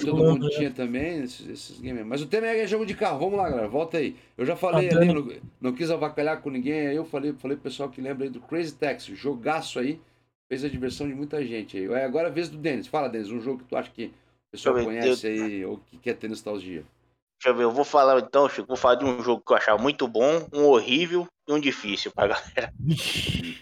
[0.00, 0.50] Todo mundo, né?
[0.56, 2.06] tinha também, esses, esses games.
[2.06, 3.18] Mas o tema é jogo de carro.
[3.18, 3.68] Vamos lá, galera.
[3.68, 4.16] Volta aí.
[4.38, 5.28] Eu já falei Tá ali, não,
[5.60, 6.86] não quis avacalhar com ninguém.
[6.88, 9.14] Aí eu falei, falei pro pessoal que lembra aí do Crazy Taxi.
[9.14, 10.00] Jogaço aí.
[10.48, 11.86] Fez a diversão de muita gente aí.
[11.92, 12.86] É, Agora é a vez do Denis.
[12.86, 14.10] Fala, Denis, um jogo que tu acha que o
[14.52, 16.84] pessoal Deixa eu conhece aí ou que quer ter nostalgia.
[17.40, 19.56] Deixa eu ver, eu vou falar então, Chico, vou falar de um jogo que eu
[19.56, 22.72] achava muito bom, um horrível e um difícil pra galera.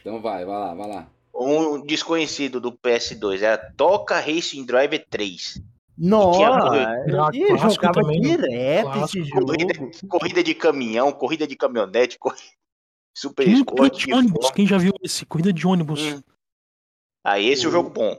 [0.01, 1.07] Então vai, vai lá, vai lá.
[1.35, 5.61] Um desconhecido do PS2 era Toca Racing Driver 3.
[5.97, 8.37] Nossa, Ah, eu jogava também, né?
[8.37, 9.05] direto Clássico.
[9.21, 9.47] esse jogo.
[9.47, 12.43] Corrida, corrida de caminhão, corrida de caminhonete, corrida...
[13.15, 13.77] Super Sport.
[13.77, 15.27] corrida de ônibus, quem já viu esse?
[15.27, 16.01] Corrida de ônibus.
[16.03, 16.23] Hum.
[17.25, 18.17] Aí esse é o jogo bom.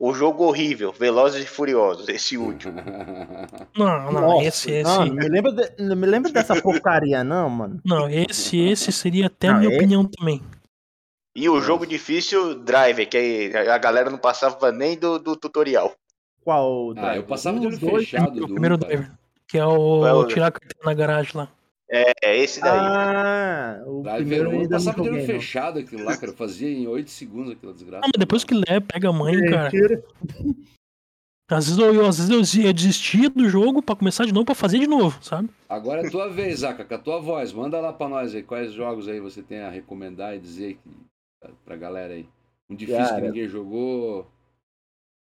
[0.00, 2.74] O jogo horrível, Velozes e Furiosos, esse último.
[3.78, 4.82] Não, não, Nossa, esse, esse.
[4.82, 7.80] Não, não me lembra, de- não me lembra dessa porcaria, não, mano.
[7.84, 10.42] Não, esse, esse seria até a Não, minha é- opinião também.
[11.34, 15.94] E o jogo difícil, Driver, que aí a galera não passava nem do, do tutorial.
[16.44, 16.90] Qual?
[16.90, 17.16] ah, drive?
[17.16, 18.08] eu passava de olho Os dois?
[18.08, 18.92] fechado o do primeiro um, cara.
[18.96, 19.12] driver.
[19.48, 21.48] Que é o, É o- tirar a carteira na garagem lá.
[22.22, 22.70] É esse daí.
[22.78, 26.32] Ah, o Driver primeiro 1 eu passava de olho fechado aquilo lá, cara.
[26.32, 28.06] Eu fazia em 8 segundos aquela desgraça.
[28.06, 29.70] Ah, mas depois que leva, pega a mãe, cara.
[29.70, 30.02] Mentira.
[31.50, 34.54] Às vezes, eu, às vezes eu, eu desistia do jogo pra começar de novo, pra
[34.54, 35.50] fazer de novo, sabe?
[35.68, 37.52] Agora é tua vez, Zaca, com a tua voz.
[37.52, 40.90] Manda lá pra nós aí quais jogos aí você tem a recomendar e dizer que,
[41.64, 42.28] pra galera aí.
[42.68, 43.26] Um difícil que Cara.
[43.26, 44.30] ninguém jogou.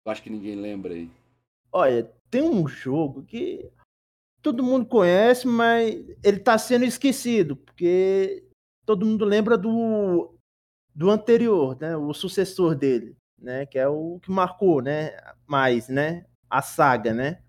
[0.07, 1.11] Acho que ninguém lembra aí.
[1.73, 3.71] Olha, tem um jogo que
[4.43, 8.45] todo mundo conhece, mas ele tá sendo esquecido, porque
[8.85, 10.35] todo mundo lembra do,
[10.95, 11.97] do anterior, né?
[11.97, 13.67] O sucessor dele, né?
[13.67, 15.17] Que é o que marcou, né?
[15.47, 16.27] Mais, né?
[16.49, 17.43] A saga, né?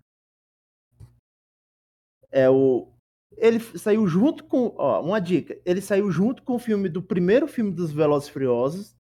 [2.30, 2.91] É o.
[3.36, 4.74] Ele saiu junto com.
[4.76, 5.60] Ó, uma dica.
[5.64, 8.94] Ele saiu junto com o filme do primeiro filme dos Velozes e Furiosos.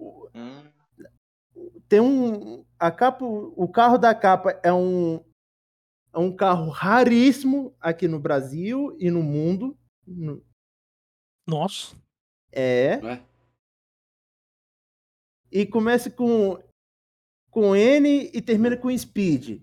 [0.00, 0.64] Hum,
[1.88, 5.24] tem um a capa o carro da capa é um
[6.12, 9.76] é um carro raríssimo aqui no Brasil e no mundo
[10.06, 10.44] No-
[11.46, 11.96] Nossa.
[12.52, 12.94] É.
[12.94, 13.22] É?
[15.50, 16.60] E começa com,
[17.50, 19.62] com N e termina com Speed.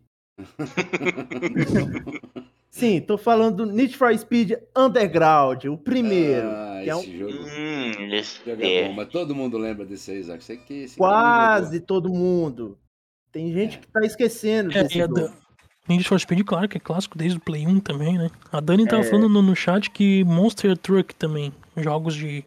[2.70, 6.48] Sim, tô falando do Need for Speed Underground, o primeiro.
[6.50, 9.86] Ah, que é um- esse jogo, Hum, esse- jogo é bom, mas todo mundo lembra
[9.86, 10.44] desse aí, Isaac.
[10.44, 12.78] Você que esse Quase todo mundo.
[13.32, 13.80] Tem gente É.
[13.80, 15.14] que tá esquecendo É, desse jogo.
[15.16, 15.34] da-
[15.90, 18.30] Need for Speed, claro, que é clássico desde o Play 1 também, né?
[18.52, 19.06] A Dani tava É.
[19.06, 22.46] falando no, no chat que Monster Truck também, jogos de.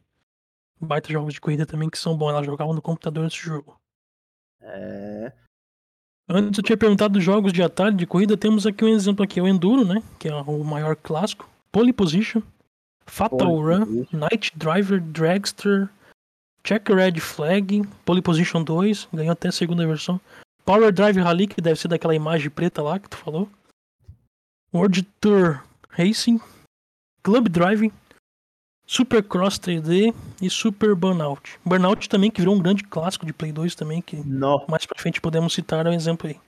[0.81, 2.31] Baita jogos de corrida também que são bons.
[2.31, 3.77] Ela jogava no computador esse jogo.
[4.63, 5.33] É.
[6.29, 9.41] Antes eu tinha perguntado dos jogos de atalho de corrida, temos aqui um exemplo aqui,
[9.41, 10.03] o Enduro, né?
[10.19, 11.49] Que é o maior clássico.
[11.71, 12.41] Pole Position,
[13.07, 14.19] Fatal Pole Run, Position.
[14.19, 15.89] Night Driver, Dragster,
[16.67, 20.19] Checkered Flag, Pole Position 2, ganhou até a segunda versão.
[20.65, 23.49] Power Drive Rally, que deve ser daquela imagem preta lá que tu falou.
[24.73, 26.41] World Tour Racing,
[27.23, 27.93] Club Driving,
[28.87, 31.59] Supercross 3D e Super Burnout.
[31.65, 34.17] Burnout também, que virou um grande clássico de Play 2 também, que
[34.69, 36.39] mais pra frente podemos citar é um exemplo aí.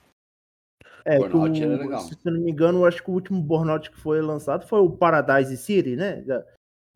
[1.03, 2.01] É, Burnout era legal.
[2.01, 4.91] Se eu não me engano, acho que o último Burnout que foi lançado foi o
[4.91, 6.21] Paradise City, né?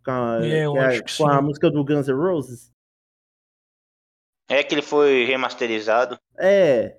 [0.06, 1.44] Com a, É, eu que é- acho que com a sim.
[1.44, 2.72] música do Guns N' Roses.
[4.50, 6.20] É que ele foi remasterizado.
[6.38, 6.98] É,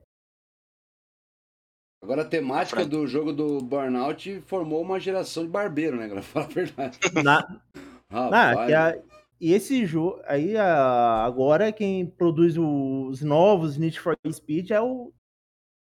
[2.03, 2.91] Agora a temática Frank.
[2.91, 6.23] do jogo do Burnout formou uma geração de barbeiro, né, galera?
[6.27, 6.99] Fala a verdade.
[7.23, 7.61] na,
[8.12, 8.98] Rapaz, que a-
[9.40, 15.12] e esse jogo, aí a- agora quem produz os novos Need for Speed é o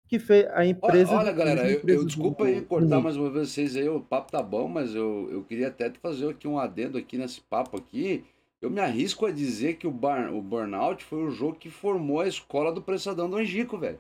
[0.07, 1.15] que fez a Olha, empresa.
[1.15, 4.41] olha, galera, eu, eu desculpa aí cortar mais uma vez vocês aí, o papo tá
[4.43, 8.25] bom, mas eu, eu queria até fazer aqui um adendo aqui nesse papo aqui.
[8.61, 12.19] Eu me arrisco a dizer que o, Bar, o Burnout foi o jogo que formou
[12.19, 13.99] a escola do Pressadão do Angico, velho.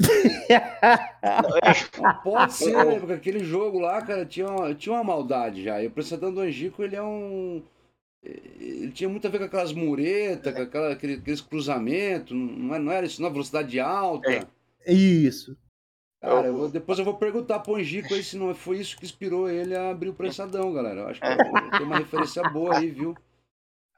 [2.24, 2.98] Pode ser, né?
[2.98, 5.82] Porque aquele jogo lá, cara, tinha uma, tinha uma maldade já.
[5.82, 7.62] E o Pressadão do Angico, ele é um.
[8.22, 12.78] Ele tinha muito a ver com aquelas muretas, com aquela, aquele- aqueles cruzamentos, não, é-
[12.78, 14.30] não era isso, não, velocidade alta.
[14.30, 14.42] É.
[14.92, 15.56] Isso.
[16.20, 19.06] Cara, eu vou- depois eu vou perguntar pro Angico aí se não foi isso que
[19.06, 21.00] inspirou ele a abrir o Pressadão, galera.
[21.00, 23.14] Eu acho que eu- tem uma referência boa aí, viu?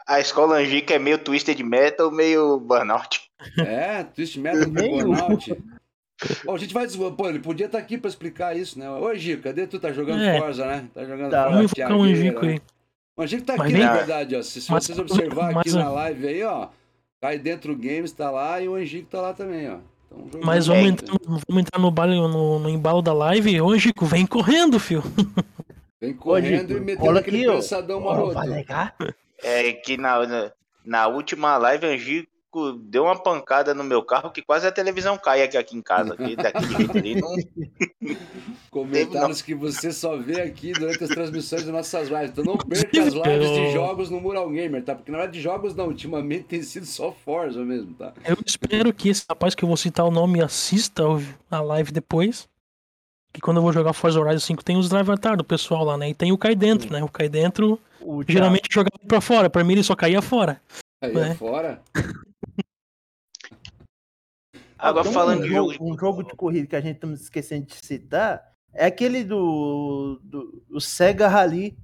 [0.07, 3.29] A escola Angica é meio Twisted Metal, meio Burnout.
[3.59, 5.05] É, Twist Metal Meio.
[5.07, 5.57] Burnout.
[6.45, 6.87] Bom, a gente vai.
[6.89, 8.89] Pô, ele podia estar aqui pra explicar isso, né?
[8.91, 9.79] Ô, Angico, cadê tu?
[9.79, 10.39] Tá jogando É.
[10.39, 10.85] Forza, né?
[10.95, 11.43] Tá jogando Tá.
[11.45, 11.57] Forza.
[11.57, 12.53] Vamos invocar o Tiagueira, Angico né?
[12.53, 12.61] aí.
[13.17, 14.43] O Angico tá Mas aqui, nem- na verdade, ó.
[14.43, 16.69] Se, se Mas- vocês observar aqui na live aí, ó.
[17.21, 19.77] Cai dentro Games tá lá e o Angico tá lá também, ó.
[20.27, 23.61] Então, Mas vamos entrar, no- vamos entrar no, baile, no, no embalo da live.
[23.61, 25.03] Ô, Chico, vem correndo, fio.
[26.01, 27.53] Vem correndo Angico, e metendo olha aquele aqui, ó.
[27.53, 28.35] pressadão Ó, maroto.
[28.35, 28.95] vai negar?
[29.43, 30.53] É que na, na,
[30.85, 32.29] na última live, Angico
[32.85, 36.15] deu uma pancada no meu carro que quase a televisão cai aqui, aqui em casa.
[36.15, 37.21] Aqui, daquele jeito ali.
[37.21, 38.17] Não...
[38.71, 42.31] Comentários que você só vê aqui durante as transmissões das nossas lives.
[42.31, 44.95] Então não perca as lives de jogos no Mural Gamer, tá?
[44.95, 45.87] Porque na hora de jogos, não.
[45.87, 48.13] Ultimamente tem sido só Forza mesmo, tá?
[48.25, 51.03] Eu espero que esse rapaz que eu vou citar o nome assista
[51.51, 52.49] a live depois.
[53.33, 55.97] Que quando eu vou jogar Forza Horizon 5 tem os drive atar do pessoal lá,
[55.97, 56.11] né?
[56.11, 57.03] E tem o Cai Dentro, né?
[57.03, 59.49] O Cai Dentro O geralmente jogava pra fora.
[59.49, 60.61] Pra mim ele só caía fora.
[61.03, 61.29] Aí É.
[61.29, 61.83] é fora.
[64.83, 65.93] Agora Tem falando um de jogo, jogo.
[65.93, 68.43] um jogo de corrida que a gente estamos esquecendo de citar
[68.75, 71.79] é aquele do, do, do Sega Rally.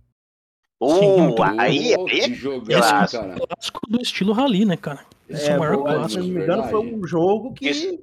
[0.82, 3.46] Sim, aí, aí é jogão, clássico.
[3.46, 5.04] Clássico do estilo rally, né, cara?
[5.28, 8.00] Esse é, o maior pô, clássico, se não me engano, foi um jogo que Isso.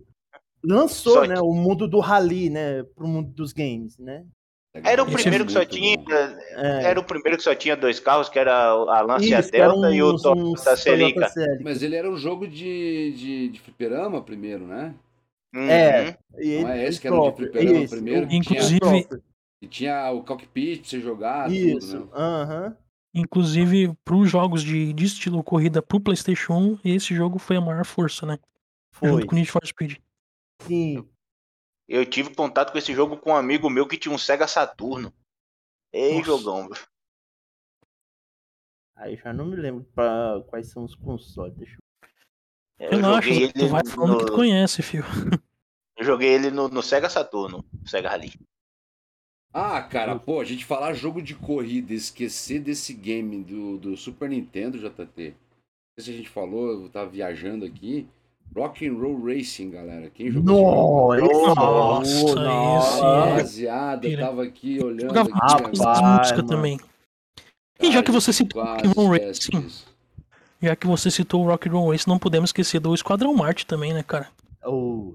[0.64, 2.84] lançou né, o mundo do rally, né?
[2.84, 4.26] Pro mundo dos games, né?
[4.84, 5.98] Era o Esse é primeiro que só tinha.
[5.98, 6.12] bom.
[6.12, 9.92] É, Era o primeiro que só tinha dois carros, que era a Lancia isso, Delta
[9.92, 11.32] e o Toyota Celica.
[11.62, 14.94] Mas ele era um jogo de, de, de fliperama primeiro, né?
[15.56, 15.70] Uhum.
[15.70, 16.18] É.
[16.38, 18.28] E Não é ele esse que era o de fliperama isso, primeiro?
[18.28, 19.22] tinha- Inclusive-.
[19.62, 22.12] E tinha o cockpit pra você jogar, Isso, tudo, né?
[22.14, 22.78] aham.
[23.14, 27.86] Inclusive, pros jogos de, de estilo corrida pro PlayStation 1, esse jogo foi a maior
[27.86, 28.38] força, né?
[28.92, 29.08] Foi.
[29.10, 29.98] Junto com o Need for Speed.
[30.62, 31.08] Sim.
[31.88, 35.14] Eu tive contato com esse jogo com um amigo meu que tinha um Sega Saturno.
[35.94, 36.26] Ei, Nossa.
[36.26, 36.70] jogão.
[38.96, 41.56] Aí já não me lembro pra quais são os consoles.
[41.56, 41.86] Deixa eu...
[42.78, 45.04] Eu Relaxa, joguei tu ele vai falando que tu no, conhece, fio.
[45.98, 48.34] eu joguei ele no, no Sega Saturno, Sega Rally.
[49.54, 53.96] Ah, cara, pô, a gente falar jogo de corrida e esquecer desse game do, do
[53.96, 55.30] Super Nintendo, JT.
[55.30, 58.06] Não sei se a gente falou, eu tava viajando aqui.
[58.54, 60.10] Rock and Roll Racing, galera.
[60.10, 61.16] Quem jogou?
[61.16, 64.26] Nossa, esse Nossa, é- Rapaziada, Pira.
[64.26, 65.40] tava aqui olhando Jogava aqui.
[65.80, 66.48] Rapaz, música mano.
[66.48, 66.80] também.
[67.82, 69.68] E já que você citou Rock and Roll Racing,
[70.62, 73.66] já que você citou o Rock and Roll Racing, não podemos esquecer do Esquadrão Marte
[73.66, 74.30] também, né, cara?
[74.64, 75.14] Oh.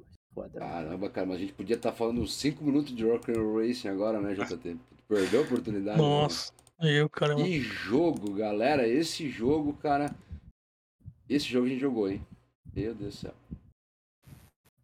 [0.57, 3.59] Caramba, cara, mas a gente podia estar falando uns 5 minutos de Rock and Roll
[3.67, 4.77] Racing agora, né, JT?
[5.09, 5.99] Perdeu a oportunidade.
[6.01, 6.03] né?
[6.07, 7.43] Nossa, eu, caramba.
[7.43, 8.87] Que jogo, galera.
[8.87, 10.15] Esse jogo, cara.
[11.29, 12.23] Esse jogo a gente jogou, hein?
[12.75, 13.35] Meu Deus do céu.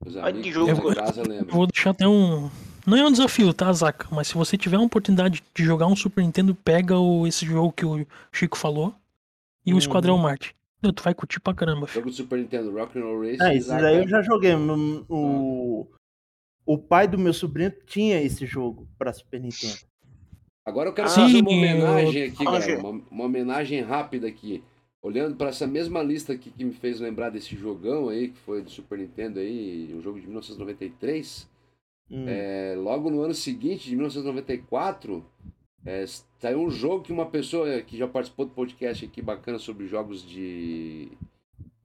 [0.05, 0.95] Que amigos jogo.
[0.95, 1.55] casa lembram.
[1.55, 2.51] Vou deixar até um.
[2.87, 4.07] Não é um desafio, tá, Zaka?
[4.13, 7.73] Mas se você tiver a oportunidade de jogar um Super Nintendo, pega o, esse jogo
[7.73, 8.95] que o Chico falou
[9.65, 9.79] e o Uhum.
[9.79, 10.55] Esquadrão Marte.
[10.83, 12.01] Meu, Tu vai curtir pra caramba, filho.
[12.03, 13.39] Jogo do Super Nintendo, Rock and Roll Racing.
[13.43, 14.55] Ah, esses Isaac, aí eu já joguei.
[14.55, 15.87] O, o,
[16.65, 19.79] o pai do meu sobrinho tinha esse jogo pra Super Nintendo.
[20.65, 22.79] Agora eu quero Ah, fazer sim, uma homenagem aqui, eu- galera.
[22.81, 24.63] Uma, uma homenagem rápida aqui.
[25.03, 28.63] Olhando para essa mesma lista aqui que me fez lembrar desse jogão aí, que foi
[28.63, 31.49] do Super Nintendo aí, um jogo de 1993.
[32.11, 32.25] Hum.
[32.29, 35.25] É, logo no ano seguinte, de 1994,
[35.85, 36.05] é,
[36.39, 40.27] saiu um jogo que uma pessoa que já participou do podcast aqui bacana sobre jogos
[40.27, 41.13] de.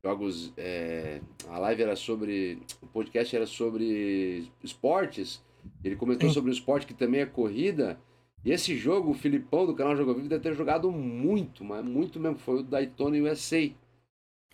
[0.04, 0.52] Jogos.
[0.58, 2.60] é, a live era sobre.
[2.82, 5.44] O podcast era sobre esportes.
[5.84, 6.34] Ele comentou Sim.
[6.34, 8.00] sobre o esporte que também é corrida.
[8.44, 12.20] E esse jogo, o Filipão do canal Jogo Vivo deve ter jogado muito, mas muito
[12.20, 12.40] mesmo.
[12.40, 13.58] Foi o Daytona USA.
[13.60, 13.76] Esse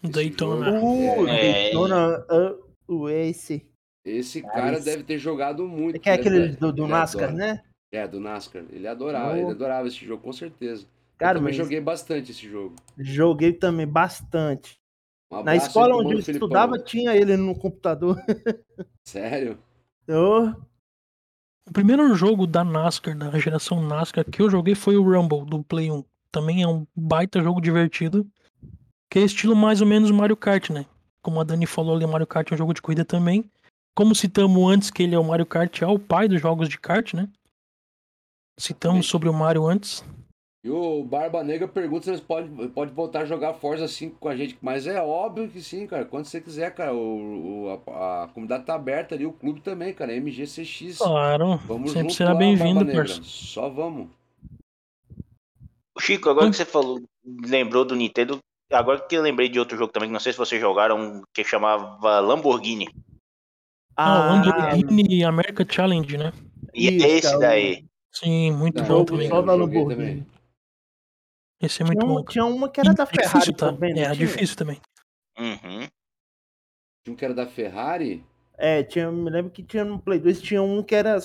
[0.04, 0.72] Daytona.
[0.72, 1.64] jogo- O é, É.
[1.64, 3.66] Daytona uh, o Ace.
[4.06, 6.00] esse Ah, cara deve ter jogado muito.
[6.00, 7.38] Que é Ele aquele deve- do, do NASCAR, adora.
[7.38, 7.64] né?
[7.92, 8.66] É, do NASCAR.
[8.72, 9.38] Ele adorava, Oh.
[9.38, 10.86] ele adorava esse jogo, com certeza.
[11.18, 12.76] Cara, eu também mas joguei bastante esse jogo.
[12.98, 14.78] joguei também bastante.
[15.32, 16.48] Um Na escola onde eu Filipão.
[16.48, 18.18] estudava, tinha ele no computador.
[19.04, 19.58] Sério?
[20.10, 20.54] Oh,
[21.68, 25.62] O primeiro jogo da NASCAR, da geração NASCAR, que eu joguei foi o Rumble, do
[25.64, 26.04] Play 1.
[26.32, 28.26] Também é um baita jogo divertido.
[29.10, 30.86] Que é estilo mais ou menos Mario Kart, né?
[31.22, 33.50] Como a Dani falou ali, Mario Kart é um jogo de corrida também.
[33.94, 36.78] Como citamos antes que ele é o Mario Kart, é o pai dos jogos de
[36.80, 37.28] kart, né?
[38.58, 40.06] Citamos sobre o Mario antes.
[40.64, 44.28] E o Barba Negra pergunta se eles podem pode voltar a jogar Forza 5 com
[44.28, 44.58] a gente.
[44.62, 46.04] Mas é óbvio que sim, cara.
[46.04, 46.94] Quando você quiser, cara.
[46.94, 50.14] O, o- a, a comunidade tá aberta ali, o clube também, cara.
[50.20, 50.98] MGCX.
[50.98, 53.22] Claro, Vamos sempre junto será bem-vindo, parça.
[53.24, 54.10] Só vamos.
[56.00, 56.52] Chico, agora Hum.
[56.52, 58.38] que você falou, lembrou do Nintendo,
[58.72, 61.44] agora que eu lembrei de outro jogo também, que não sei se vocês jogaram, que
[61.44, 62.88] chamava Lamborghini.
[63.96, 66.32] Ah, ah, Lamborghini America Challenge, né?
[66.74, 67.86] E Isso, é esse cara, daí.
[68.12, 69.28] Sim, muito Não, bom também.
[69.30, 69.96] só joguei Lamborghini.
[69.96, 70.28] também.
[71.62, 72.24] Esse é muito tinha, um- bom.
[72.26, 73.72] tinha uma que era da Difícil, Ferrari tá?
[73.72, 74.16] também, não É, tinha?
[74.16, 74.80] difícil também.
[75.40, 75.88] Uhum.
[77.04, 78.24] Tinha um que era da Ferrari.
[78.58, 81.18] É, tinha, eu me lembro que tinha no Play 2, tinha um que era,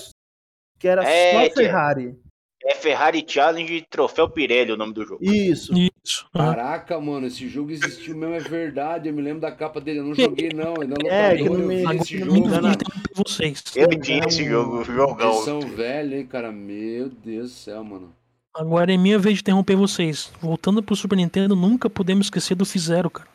[0.78, 2.18] que era É, só tinha- Ferrari.
[2.64, 5.22] É Ferrari Challenge Troféu Pirelli o nome do jogo.
[5.24, 5.72] Isso.
[6.04, 6.28] Isso.
[6.34, 6.54] aham.
[6.54, 9.08] Caraca, mano, esse jogo existiu mesmo, é verdade.
[9.08, 9.98] Eu me lembro da capa dele.
[9.98, 10.74] Eu não joguei, não.
[10.80, 12.32] Ainda não É, eu que meio- esse no jogo.
[12.32, 13.64] Nintendo pra vocês.
[13.74, 15.32] Eu tinha é esse um- jogo, jogão.
[15.32, 16.52] Vocês são velhos, hein, cara?
[16.52, 18.14] Meu Deus do céu, mano.
[18.54, 20.26] Agora é minha vez de interromper vocês.
[20.40, 23.28] Voltando pro Super Nintendo, nunca podemos esquecer do F-Zero, cara.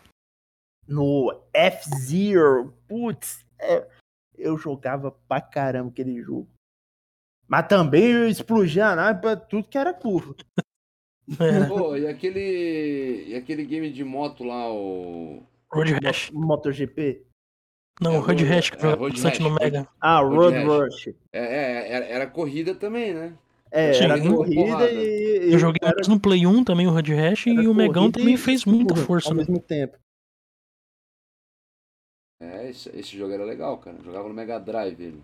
[0.88, 2.73] No F-Zero.
[2.88, 3.88] Putz, é,
[4.38, 6.47] eu jogava pra caramba aquele jogo.
[7.47, 10.36] Mas também eu explodia a nave pra tudo que era curva.
[11.41, 13.25] É, Pô, e aquele.
[13.27, 15.43] E aquele game de moto lá, o.
[15.69, 16.32] Road Rash.
[16.32, 17.21] MotoGP.
[17.99, 19.86] Não, É, Road Rash, que é, jogava bastante Rash, no Mega.
[19.99, 20.86] Ah, Road Road.
[20.86, 21.08] Rush.
[21.34, 23.38] É, é, era, era corrida também, né?
[23.71, 24.03] É, Sim.
[24.06, 24.91] era Corrida porrada.
[24.91, 25.53] e.
[25.53, 28.34] Eu joguei era, mais no Play 1 também, o Rash, era e o Megão também
[28.34, 29.39] e fez muita força, Ao né?
[29.41, 29.97] mesmo tempo.
[32.39, 33.97] É, esse, esse jogo era legal, cara.
[34.03, 35.23] Jogava no Mega Drive ele.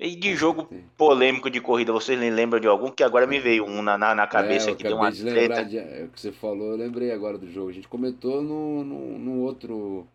[0.00, 2.90] E de jogo polêmico de corrida, vocês lembram de algum?
[2.90, 5.64] Que agora me veio um na, na, na cabeça é, que deu uma de treta.
[5.64, 7.70] de, é, o que você falou, eu lembrei agora do jogo.
[7.70, 10.06] A gente comentou no, no, no outro.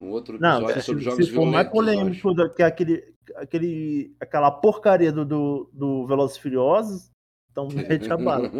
[0.00, 4.14] No outro Não, episódio se, sobre se jogos for mais polêmico do que aquele, aquele,
[4.20, 7.10] aquela porcaria do, do, do Velozes e Furiosos,
[7.50, 8.50] então mete a bala.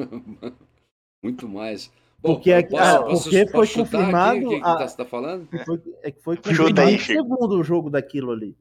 [1.22, 1.90] Muito mais.
[2.22, 5.04] Bom, Porque aqui- ah, porque foi chutar confirmado aqui o que, a- tá- você tá
[5.06, 5.46] falando?
[5.48, 8.56] Que foi, é que foi Chuta confirmado aí, segundo o jogo daquilo ali.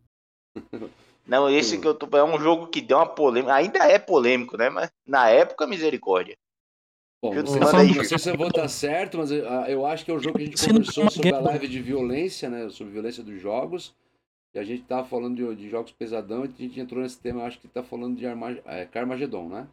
[1.27, 2.17] Não, esse que eu tô.
[2.17, 3.53] É um jogo que deu uma polêmica.
[3.53, 4.67] Ainda é polêmico, né?
[4.69, 6.35] Mas na época, misericórdia.
[7.21, 9.85] Bom, Chuta, não sei, não sei se eu vou estar certo, mas eu, ah, eu
[9.85, 12.67] acho que é o jogo que a gente conversou sobre a live de violência, né?
[12.69, 13.93] Sobre violência dos jogos.
[14.53, 17.41] E a gente tava falando de, de jogos pesadão e a gente entrou nesse tema,
[17.41, 19.67] eu acho que tá falando de Arma, é, Carmageddon, né?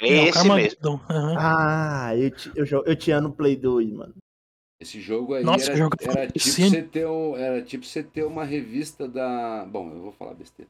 [0.00, 0.48] É É, o esse mesmo.
[0.48, 1.36] Carmageddon, aham.
[1.38, 4.14] Ah, eu, ti- eu, eu tinha no Play 2, mano.
[4.80, 8.24] Esse jogo aí Nossa, era, jogo era tipo você ter um, era tipo você ter
[8.24, 9.64] uma revista da.
[9.66, 10.68] Bom, eu vou falar besteira.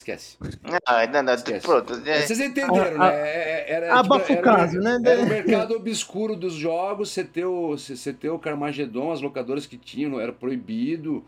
[0.00, 0.38] Esquece.
[0.86, 1.66] Ah, não, não, Esquece.
[1.66, 1.92] pronto.
[2.08, 3.14] é, Vocês entenderam, Ah, né?
[3.14, 4.98] É- é- Era, Abafa o era- caso, né?
[5.04, 9.20] Era o mercado obscuro dos jogos, você ter o, você você ter o Carmageddon, as
[9.20, 11.24] locadoras que tinham, era proibido.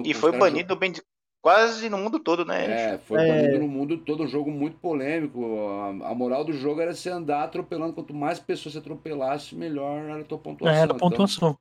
[0.00, 0.92] Então, E foi banido bem
[1.42, 2.94] quase no mundo todo, né?
[2.94, 3.28] É, foi É.
[3.28, 5.44] banido no mundo todo, um jogo muito polêmico.
[5.68, 7.92] A, a moral do jogo era você andar atropelando.
[7.92, 10.76] Quanto mais pessoas você atropelasse, melhor era a tua pontuação.
[10.76, 11.58] É, era Então, pontuação.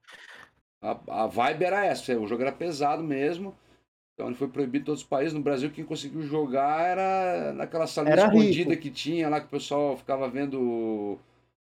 [0.82, 3.54] a, a vibe era essa, o jogo era pesado mesmo.
[4.14, 5.34] Então ele foi proibido em todos os países.
[5.34, 8.82] No Brasil, quem conseguiu jogar era naquela salinha Era escondida rico.
[8.82, 11.18] que tinha lá, que o pessoal ficava vendo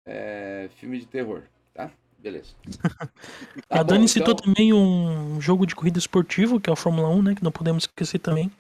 [0.07, 1.43] é, filme de terror.
[2.27, 2.57] Beleza.
[3.71, 4.47] a Dani bom, citou então...
[4.47, 7.35] também um jogo de corrida esportivo, que é o Fórmula 1, né?
[7.37, 8.51] Que não podemos esquecer também.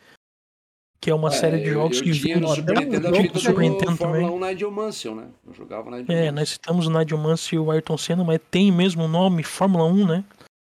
[1.00, 3.61] Que é uma é, série de jogos eu, eu que Super Nintendo, um jogo Super
[3.62, 5.29] Nintendo Fórmula 1 Nigel Mansell, né?
[5.44, 8.70] Eu jogava Nigel É, nós citamos o Nigel Mansell e o Ayrton Senna, mas tem
[8.70, 10.24] mesmo o nome Fórmula 1, né?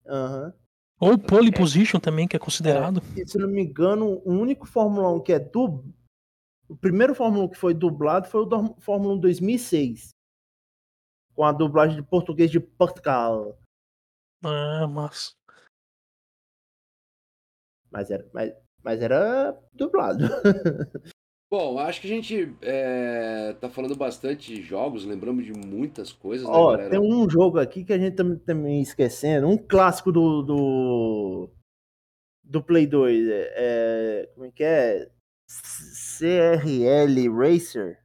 [0.09, 0.44] Aham.
[0.46, 0.52] Uhum.
[0.98, 3.02] Ou Pole Position também, que é considerado.
[3.14, 5.85] É, se não me engano, o único Fórmula 1 que é do.
[6.66, 10.15] O primeiro Fórmula 1 que foi dublado foi o do Fórmula 1 2006.
[11.37, 13.57] Com a dublagem de português de Portugal.
[14.44, 15.37] Ah, mas.
[17.90, 20.25] Mas era, mas, mas era dublado.
[21.49, 26.44] Bom, acho que a gente é, tá falando bastante de jogos, lembramos de muitas coisas,
[26.44, 30.42] né, Ó, tem um jogo aqui que a gente também tá esquecendo, um clássico do,
[30.42, 31.51] do,
[32.42, 33.29] do Play 2.
[33.29, 35.09] É, é, como é que é?
[36.18, 38.03] CRL Racer?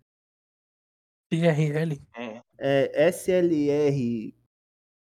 [1.32, 2.00] CRL?
[2.15, 2.40] É.
[2.62, 4.36] é SLR.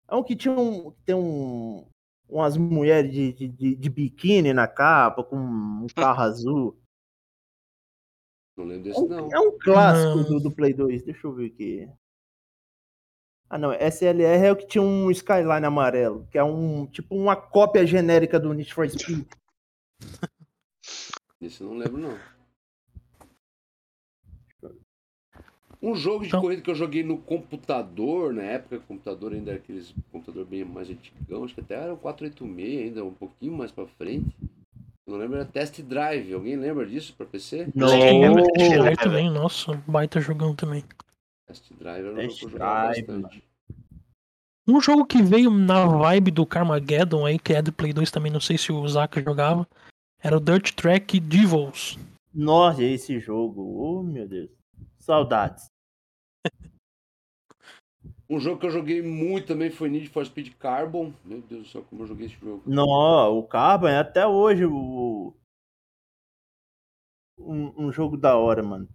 [0.08, 0.91] É um que tinha um.
[1.06, 1.88] Tem um.
[2.28, 6.78] Umas mulheres de, de, de biquíni na capa, com um carro azul.
[8.58, 9.30] Não lembro desse, não.
[9.32, 11.04] É um clássico do, do, Play 2.
[11.04, 11.89] Deixa eu ver aqui.
[13.50, 13.72] Ah, não.
[13.74, 18.39] SLR é o que tinha um Skyline amarelo, que é um tipo uma cópia genérica
[18.39, 19.28] do Need for Speed.
[21.39, 22.35] Isso eu não lembro, não.
[25.86, 26.41] Um jogo de então...
[26.41, 30.65] corrida que eu joguei no computador, na época o computador ainda era aqueles computador bem
[30.65, 34.36] mais antigão, acho que até era o 486 ainda, um pouquinho mais pra frente.
[35.08, 36.34] Não lembro, era Test Drive.
[36.34, 37.67] Alguém lembra disso pra PC?
[37.76, 38.43] Não, lembro.
[38.54, 40.84] Test Drive também, nossa, baita jogão também.
[41.48, 43.43] Test Drive era um jogo que eu jogava bastante.
[44.67, 48.32] Um jogo que veio na vibe do Carmageddon aí, que é do Play 2 também,
[48.32, 49.67] não sei se o Zaka jogava,
[50.19, 52.00] era o Dirt Track Devils.
[52.34, 54.50] Nossa, esse jogo, oh meu Deus.
[54.98, 55.75] Saudades.
[58.30, 61.14] Um jogo que eu joguei muito também foi Need for Speed Carbon.
[61.24, 62.64] Meu Deus do céu, como eu joguei esse jogo.
[62.66, 65.34] Não, o Carbon é até hoje o...
[67.38, 68.90] um, um jogo da hora, mano.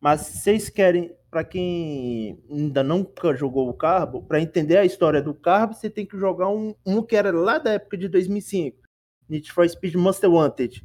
[0.00, 5.34] Mas vocês querem, para quem ainda nunca jogou o Carbon, para entender a história do
[5.34, 8.82] Carbon, você tem que jogar um, um que era lá da época de 2005.
[9.28, 10.84] Need for Speed Monster Wanted.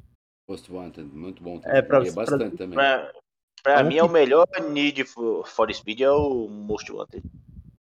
[0.50, 1.78] Most Wanted, muito bom também.
[1.78, 2.76] É, pra, bastante pra, também.
[2.76, 3.12] Pra,
[3.68, 7.24] Pra mim, é o melhor Need for Speed é o Most Wanted.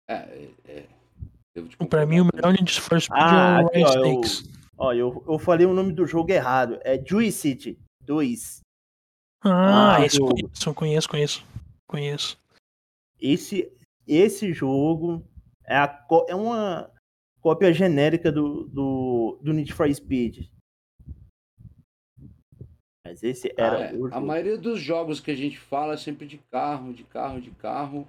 [0.08, 0.48] É, é.
[0.68, 1.86] é.
[1.88, 4.20] Pra mim, o melhor Need for Speed ah, é o aqui, ó, eu,
[4.78, 6.78] ó, eu, eu falei o nome do jogo errado.
[6.82, 8.60] É Juice City 2.
[9.44, 10.34] Ah, ah esse jogo.
[10.74, 11.46] conheço, conheço, conheço.
[11.86, 12.38] Conheço.
[13.20, 13.70] Esse,
[14.06, 15.22] esse jogo
[15.66, 16.90] é, a, é uma
[17.40, 20.48] cópia genérica do, do, do Need for Speed.
[23.16, 23.78] Mas esse era.
[23.78, 23.94] Ah, é.
[24.12, 27.50] A maioria dos jogos que a gente fala é sempre de carro, de carro, de
[27.50, 28.06] carro.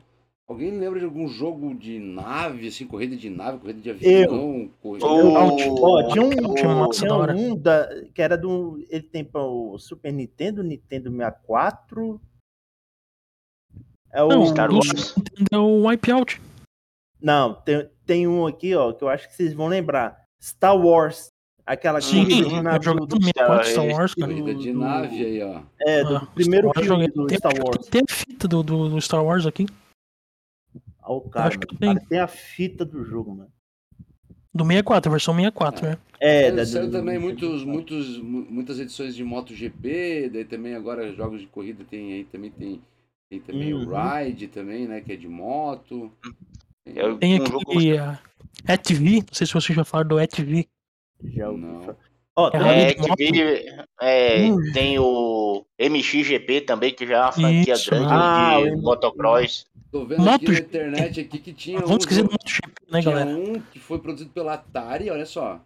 [0.47, 4.69] Alguém lembra de algum jogo de nave, assim, corrida de nave, corrida de avião?
[4.81, 5.05] Corrida...
[5.05, 6.29] Oh, oh, tinha um,
[6.83, 8.85] oh, tinha um da, que era do.
[8.89, 12.21] Ele tem para o Super Nintendo, Nintendo 64.
[14.13, 14.27] É o.
[14.29, 15.15] Não, Star Wars.
[15.51, 16.41] É o Wipeout.
[17.21, 20.25] Não, tem, tem um aqui, ó, que eu acho que vocês vão lembrar.
[20.41, 21.27] Star Wars.
[21.67, 24.31] Aquela Sim, corrida do, do Star, Star Wars, cara.
[24.33, 25.61] Corrida de nave aí, ó.
[25.81, 27.87] É, do ah, primeiro filme do tem, Star Wars.
[27.87, 29.65] Tem a fita do, do, do Star Wars aqui.
[31.01, 31.93] Ah, o cara, Acho que tem.
[31.93, 33.51] Cara, tem a fita do jogo, mano.
[34.53, 35.89] Do 64, a versão 64, é.
[35.89, 35.97] né?
[36.21, 41.47] É, da, saiu também muitos, muitos, muitas edições de MotoGP, daí também agora jogos de
[41.47, 42.81] corrida tem aí também tem,
[43.29, 43.85] tem também uhum.
[43.85, 46.09] o Ride também, né, que é de moto.
[46.85, 47.71] Tem, tem aqui jogo...
[48.65, 50.65] a ETV, não sei se vocês já falaram do ETV.
[51.23, 51.65] Já ouvi
[52.39, 53.65] Oh, é, TV,
[53.99, 54.59] é, hum.
[54.71, 57.89] tem o MXGP também, que já é uma franquia Isso.
[57.89, 59.65] grande ah, de motocross.
[59.91, 63.01] Tô vendo Moto aqui na internet aqui que tinha Vamos um, esquecer do MotoGP, né,
[63.01, 63.35] tinha galera?
[63.35, 65.59] um que foi produzido pela Atari, olha só.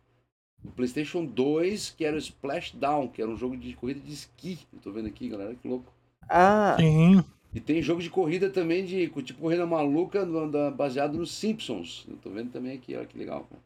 [0.64, 4.60] O PlayStation 2, que era o Splashdown, que era um jogo de corrida de esqui.
[4.72, 5.92] Eu tô vendo aqui, galera, que louco.
[6.30, 7.22] Ah, sim.
[7.54, 10.26] E tem jogo de corrida também, de tipo corrida maluca,
[10.74, 12.06] baseado nos Simpsons.
[12.08, 13.62] Eu tô vendo também aqui, olha que legal, cara.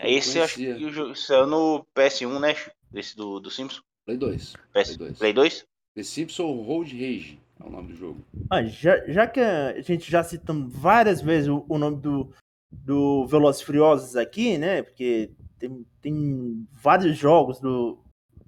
[0.00, 2.54] Esse eu acho que saiu no PS1, né?
[2.94, 3.82] Esse do, do Simpsons.
[4.04, 4.52] Play 2.
[4.72, 4.96] PS...
[4.96, 5.18] Play 2.
[5.18, 5.66] Play 2?
[5.94, 8.24] The Simpsons Road Rage é o nome do jogo.
[8.50, 12.32] Ah, já, já que a gente já citando várias vezes o, o nome do,
[12.70, 14.82] do Velozes Furiosos aqui, né?
[14.82, 17.98] Porque tem, tem vários jogos do,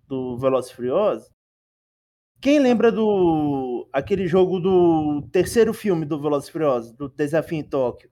[0.06, 1.30] do Velozes Furiosos.
[2.40, 8.10] Quem lembra do aquele jogo do terceiro filme do Velozes Furiosos, do Desafio em Tóquio?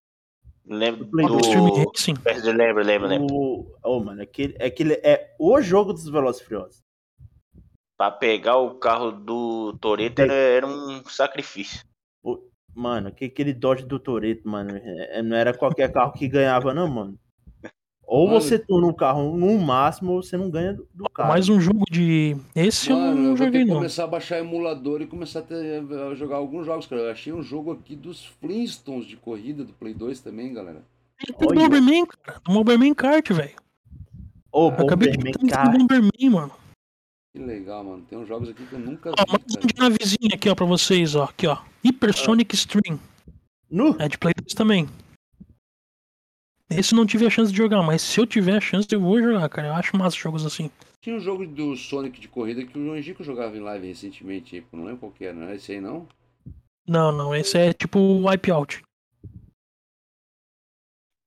[0.70, 1.26] Lembro do...
[1.26, 1.92] do...
[1.96, 2.14] Sim.
[2.24, 3.34] Lembro, lembro, lembro.
[3.34, 3.76] O...
[3.82, 6.80] Oh, mano, aquele, aquele é o jogo dos Velozes Furiosos.
[7.98, 11.84] Pra pegar o carro do Toreto era, era um sacrifício.
[12.72, 16.88] Mano, que aquele Dodge do Toreto, mano, é, não era qualquer carro que ganhava, não,
[16.88, 17.18] mano.
[18.10, 21.28] Ou mano, você torna um carro no máximo, ou você não ganha do, do carro.
[21.28, 22.36] Mais um jogo de.
[22.56, 25.38] Esse mano, eu não eu joguei, vou ter que começar a baixar emulador e começar
[25.38, 27.02] a, ter, a, jogar alguns jogos, cara.
[27.02, 30.82] Eu achei um jogo aqui dos Flintstones de corrida do Play 2 também, galera.
[31.24, 32.40] Tem do Bomberman, cara.
[32.44, 33.54] Do Bomberman Kart, velho.
[34.50, 35.70] Ô, oh, Bomberman Kart.
[35.70, 36.52] Bomberman, mano.
[37.32, 38.04] Que legal, mano.
[38.10, 39.30] Tem uns jogos aqui que eu nunca ó, vi.
[39.30, 41.26] Mais um de navezinha aqui, ó, pra vocês, ó.
[41.26, 41.58] Aqui, ó.
[41.84, 42.58] Hypersonic ah.
[42.58, 42.98] Stream.
[43.70, 43.94] No?
[44.00, 44.88] É de Play 2 também.
[46.70, 49.20] Esse não tive a chance de jogar, mas se eu tiver a chance, eu vou
[49.20, 49.68] jogar, cara.
[49.68, 50.70] Eu acho massa jogos assim.
[51.00, 54.64] Tinha um jogo do Sonic de corrida que o João Gico jogava em live recentemente,
[54.70, 56.06] não lembro qual que era, não é esse aí não?
[56.86, 58.82] Não, não, esse é tipo Wipeout.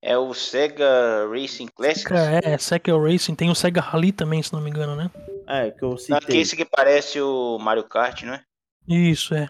[0.02, 2.04] É o Sega Racing Classics?
[2.04, 3.36] Sega, é, Sega Racing.
[3.36, 5.10] Tem o Sega Rally também, se não me engano, né?
[5.48, 6.20] É, que eu citei.
[6.20, 8.44] Não, esse que parece o Mario Kart, não é?
[8.86, 9.48] Isso, é.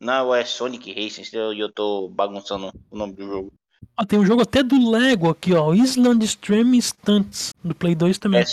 [0.00, 3.52] Não, é Sonic Racing, eu, eu tô bagunçando o nome do jogo.
[3.96, 5.72] Ah, tem um jogo até do Lego aqui, ó.
[5.74, 8.44] Island Stream Stunts, do Play 2 também.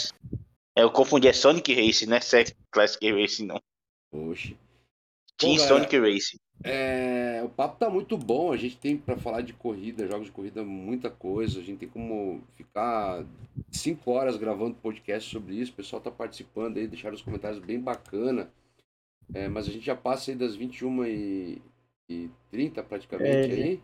[0.76, 2.20] É, eu confundi, é Sonic Racing, né?
[2.22, 3.62] Sega Classic Racing, não.
[4.12, 4.58] Oxe.
[5.38, 6.38] Team Sonic Racing.
[6.64, 8.52] É, o papo tá muito bom.
[8.52, 11.60] A gente tem para falar de corrida, jogos de corrida, muita coisa.
[11.60, 13.24] A gente tem como ficar
[13.72, 15.72] cinco horas gravando podcast sobre isso.
[15.72, 18.50] O pessoal tá participando aí, deixaram os comentários bem bacana.
[19.34, 21.62] É, mas a gente já passa aí das 21 e,
[22.10, 23.64] e 30 praticamente é.
[23.64, 23.82] aí.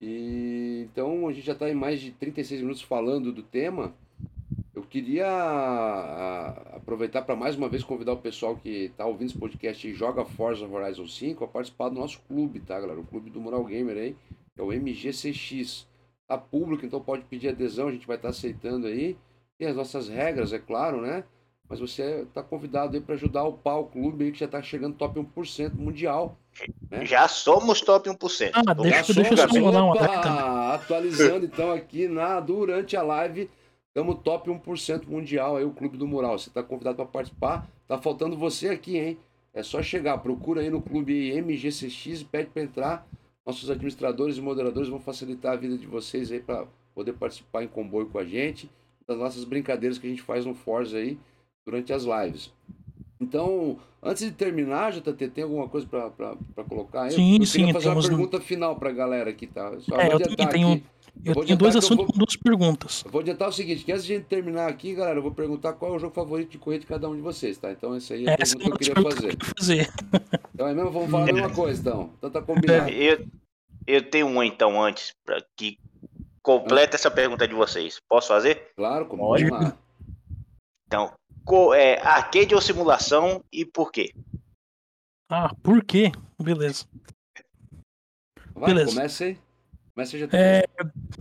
[0.00, 3.94] E, então a gente já está em mais de 36 minutos falando do tema.
[4.74, 5.26] Eu queria
[6.74, 10.24] aproveitar para mais uma vez convidar o pessoal que está ouvindo esse podcast e joga
[10.24, 12.98] Forza Horizon 5 a participar do nosso clube, tá, galera?
[12.98, 14.16] O clube do Mural Gamer aí,
[14.56, 15.86] é o MGCX.
[16.26, 19.16] Tá público, então pode pedir adesão, a gente vai estar tá aceitando aí.
[19.58, 21.24] Tem as nossas regras, é claro, né?
[21.70, 24.96] Mas você está convidado aí para ajudar o pau clube aí que já está chegando
[24.96, 26.36] top 1% mundial.
[26.90, 27.06] Né?
[27.06, 28.50] Já somos top 1%.
[28.52, 33.48] Ah, deixa, deixa eu só mandar uma Atualizando então aqui na, durante a live
[33.86, 36.38] Estamos top 1% mundial aí, o Clube do Mural.
[36.38, 37.68] Você está convidado para participar.
[37.88, 39.18] Tá faltando você aqui, hein?
[39.52, 43.06] É só chegar, procura aí no clube MGCX e pede para entrar.
[43.44, 47.68] Nossos administradores e moderadores vão facilitar a vida de vocês aí para poder participar em
[47.68, 48.70] comboio com a gente,
[49.08, 51.18] das nossas brincadeiras que a gente faz no Forza aí
[51.70, 52.52] durante as lives.
[53.20, 57.12] Então, antes de terminar, JT, tem alguma coisa para colocar aí?
[57.12, 57.58] Sim, eu sim.
[57.58, 59.78] queria fazer uma pergunta final para a galera aqui, tá?
[59.80, 60.72] Só é, eu também tenho...
[60.72, 60.84] Aqui.
[61.22, 63.02] Eu, tenho dois assuntos com duas perguntas.
[63.04, 65.32] Eu vou adiantar o seguinte, que antes de a gente terminar aqui, galera, eu vou
[65.32, 67.70] perguntar qual é o jogo favorito de corrida de cada um de vocês, tá?
[67.70, 69.36] Então essa aí é a Essa pergunta que eu queria fazer.
[69.36, 69.92] Que eu fazer.
[70.54, 72.10] Então é mesmo, vamos falar a mesma coisa, então.
[72.16, 72.90] Então tá combinado.
[72.90, 73.26] Eu,
[73.86, 75.78] eu tenho uma então antes, pra que
[76.42, 77.98] completa essa pergunta de vocês.
[78.08, 78.72] Posso fazer?
[78.76, 79.48] Claro, como pode.
[79.48, 79.76] Lá.
[80.86, 81.12] Então,
[81.74, 84.12] é, arcade ou simulação e por quê?
[85.28, 86.12] Ah, por quê?
[86.40, 86.84] Beleza.
[88.54, 88.90] Vai, Beleza.
[88.92, 89.38] comece aí.
[90.06, 90.64] Já é,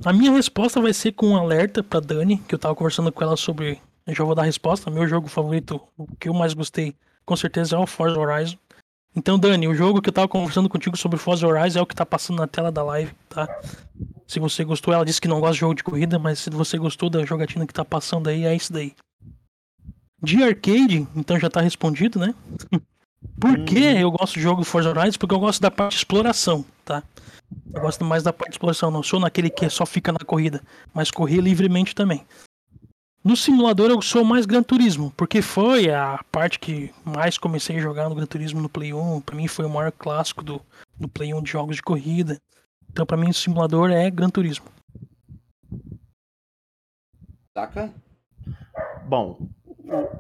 [0.06, 3.24] a minha resposta vai ser com um alerta pra Dani, que eu tava conversando com
[3.24, 3.82] ela sobre.
[4.08, 4.90] Eu já vou dar a resposta.
[4.90, 6.96] Meu jogo favorito, o que eu mais gostei,
[7.26, 8.58] com certeza é o Forza Horizon.
[9.16, 11.96] Então, Dani, o jogo que eu tava conversando contigo sobre Forza Horizon é o que
[11.96, 13.48] tá passando na tela da live, tá?
[14.28, 16.78] Se você gostou, ela disse que não gosta de jogo de corrida, mas se você
[16.78, 18.94] gostou da jogatina que tá passando aí, é isso daí.
[20.22, 22.34] De arcade, então já tá respondido, né?
[23.40, 24.00] Por que uhum.
[24.00, 25.18] eu gosto de jogo Forza Horizon?
[25.18, 27.04] Porque eu gosto da parte de exploração, tá?
[27.74, 30.62] Eu gosto mais da parte de exploração, não sou naquele que só fica na corrida,
[30.94, 32.26] mas correr livremente também.
[33.24, 37.82] No simulador eu sou mais Gran Turismo, porque foi a parte que mais comecei a
[37.82, 39.22] jogar no Gran Turismo no Play 1.
[39.22, 40.62] Para mim foi o maior clássico do,
[40.98, 42.40] do Play 1 de jogos de corrida.
[42.90, 44.66] Então para mim o simulador é Gran Turismo.
[47.54, 47.94] Saca?
[49.06, 49.50] Bom,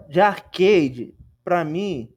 [0.09, 1.13] de arcade,
[1.43, 2.13] para mim,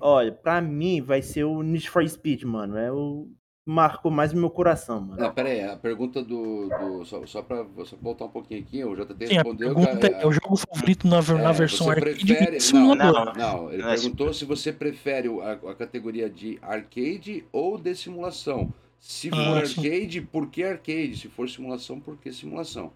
[0.00, 2.78] Olha, pra mim vai ser o Need for Speed, mano.
[2.78, 3.28] É o
[3.66, 5.20] marcou mais o meu coração, mano.
[5.20, 6.68] Não, pera aí, a pergunta do.
[6.68, 9.70] do só, só pra você voltar um pouquinho aqui, o JT Sim, respondeu.
[9.70, 12.24] A pergunta é, é o jogo favorito na, é, na versão arcade.
[12.24, 12.58] Prefere...
[12.72, 17.78] Não, não, não, ele não, perguntou se você prefere a, a, categoria de arcade ou
[17.78, 18.72] de simulação.
[18.98, 20.26] Se for ah, arcade, sim.
[20.26, 21.16] por que arcade?
[21.16, 22.92] Se for simulação, por que simulação?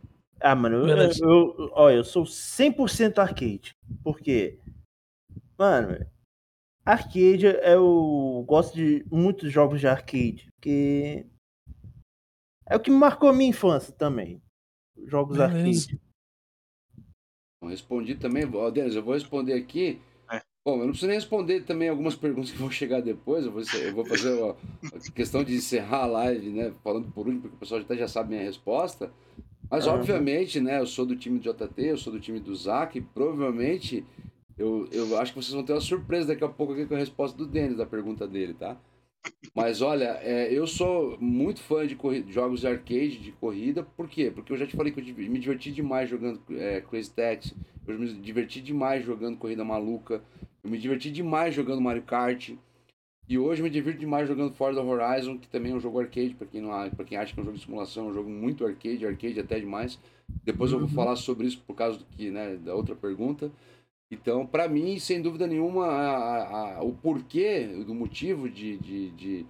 [0.46, 3.74] Ah, mano, eu, eu, eu, ó, eu sou 100% arcade.
[4.02, 4.60] Por quê?
[5.56, 5.96] Mano,
[6.84, 11.24] Arcade, eu gosto de muitos jogos de arcade, porque
[12.66, 14.42] é o que me marcou a minha infância também.
[15.06, 15.56] Jogos Beleza.
[15.58, 16.00] arcade.
[17.62, 19.98] respondi também, ó, Denis, eu vou responder aqui.
[20.30, 20.42] É.
[20.62, 23.46] Bom, eu não preciso nem responder também algumas perguntas que vão chegar depois.
[23.46, 24.50] Eu vou, eu vou fazer a,
[24.94, 26.70] a questão de encerrar a live, né?
[26.82, 29.10] Falando por último, porque o pessoal até já sabe minha resposta.
[29.70, 29.94] Mas, uhum.
[29.94, 30.78] obviamente, né?
[30.80, 34.04] Eu sou do time do JT, eu sou do time do Zac, provavelmente
[34.56, 36.98] Eu, eu acho que vocês vão ter uma surpresa daqui a pouco aqui com a
[36.98, 38.76] resposta do Denis, da pergunta dele, tá?
[39.54, 41.96] Mas olha, é, eu sou muito fã de
[42.28, 43.82] jogos de arcade, de corrida.
[43.82, 44.30] Por quê?
[44.30, 47.54] Porque eu já te falei que eu me diverti demais jogando é, Crazy Taxi.
[47.86, 50.22] Eu me diverti demais jogando Corrida Maluca.
[50.62, 52.52] Eu me diverti demais jogando Mario Kart.
[53.26, 56.46] E hoje me divirto demais jogando Forza Horizon, que também é um jogo arcade, para
[56.46, 58.66] quem, não, pra quem acha que é um jogo de simulação, é um jogo muito
[58.66, 59.98] arcade, arcade até demais.
[60.44, 60.94] Depois eu vou uhum.
[60.94, 63.50] falar sobre isso por causa do que, né, da outra pergunta.
[64.10, 69.46] Então, para mim, sem dúvida nenhuma, a, a, o porquê, do motivo de, de, de,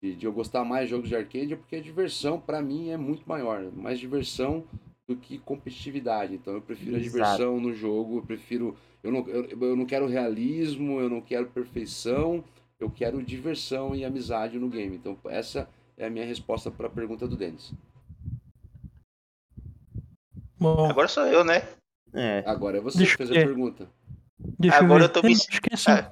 [0.00, 2.96] de, eu gostar mais de jogos de arcade é porque a diversão, para mim, é
[2.96, 3.70] muito maior.
[3.72, 4.64] Mais diversão
[5.08, 6.34] do que competitividade.
[6.34, 7.00] Então, eu prefiro Exato.
[7.00, 8.76] a diversão no jogo, eu prefiro.
[9.02, 12.42] Eu não, eu, eu não quero realismo, eu não quero perfeição,
[12.78, 14.96] eu quero diversão e amizade no game.
[14.96, 17.72] Então, essa é a minha resposta para a pergunta do Denis.
[20.58, 21.66] Bom, Agora sou eu, né?
[22.12, 22.42] É.
[22.46, 23.88] Agora é você que fez a pergunta.
[24.38, 26.10] Deixa Agora eu, eu tô me é,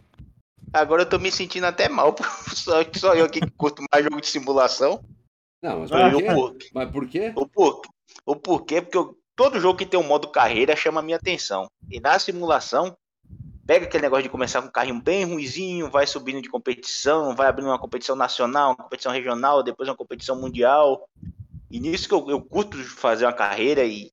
[0.72, 2.14] Agora eu tô me sentindo até mal,
[2.54, 5.02] só, só eu aqui que curto mais jogo de simulação.
[5.62, 6.24] Não, mas por, quê?
[6.24, 6.56] Por...
[6.74, 7.32] mas por quê?
[7.36, 7.82] O, por...
[8.26, 8.82] o porquê?
[8.82, 9.18] Porque eu...
[9.36, 11.68] todo jogo que tem um modo carreira chama a minha atenção.
[11.90, 12.94] E na simulação,
[13.66, 17.48] pega aquele negócio de começar com um carrinho bem ruizinho, vai subindo de competição, vai
[17.48, 21.08] abrindo uma competição nacional, uma competição regional, depois uma competição mundial.
[21.70, 24.12] E nisso que eu, eu curto fazer uma carreira e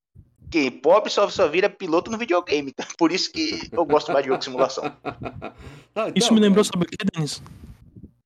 [0.50, 2.74] quem pobre só, só vira piloto no videogame.
[2.98, 4.92] Por isso que eu gosto mais de jogo de simulação.
[5.94, 7.44] Então, isso me lembrou, sabe o que, Denis?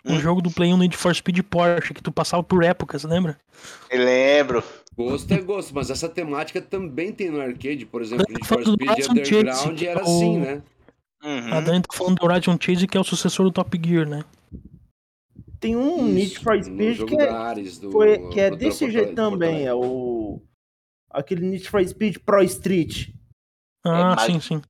[0.06, 0.20] Um hum?
[0.20, 3.40] jogo do Play 1 Need for Speed Porsche, que tu passava por épocas, lembra?
[3.90, 4.64] Eu lembro.
[4.96, 9.10] Gosto é gosto, mas essa temática também tem no arcade, por exemplo, Need for Speed
[9.10, 10.62] Underground Chase, era assim, né?
[11.26, 11.54] Uhum.
[11.54, 14.24] A Dani tá falando do Horizon Chase, que é o sucessor do Top Gear, né?
[15.60, 19.66] Tem um Isso, Need for Speed que é, do, foi, que é desse jeito também,
[19.66, 20.40] é o
[21.10, 23.10] aquele Need for Speed Pro Street.
[23.84, 24.62] Ah, é, sim, sim.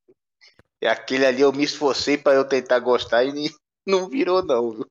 [0.80, 3.32] É aquele ali eu me esforcei para eu tentar gostar e
[3.86, 4.86] não virou não, viu?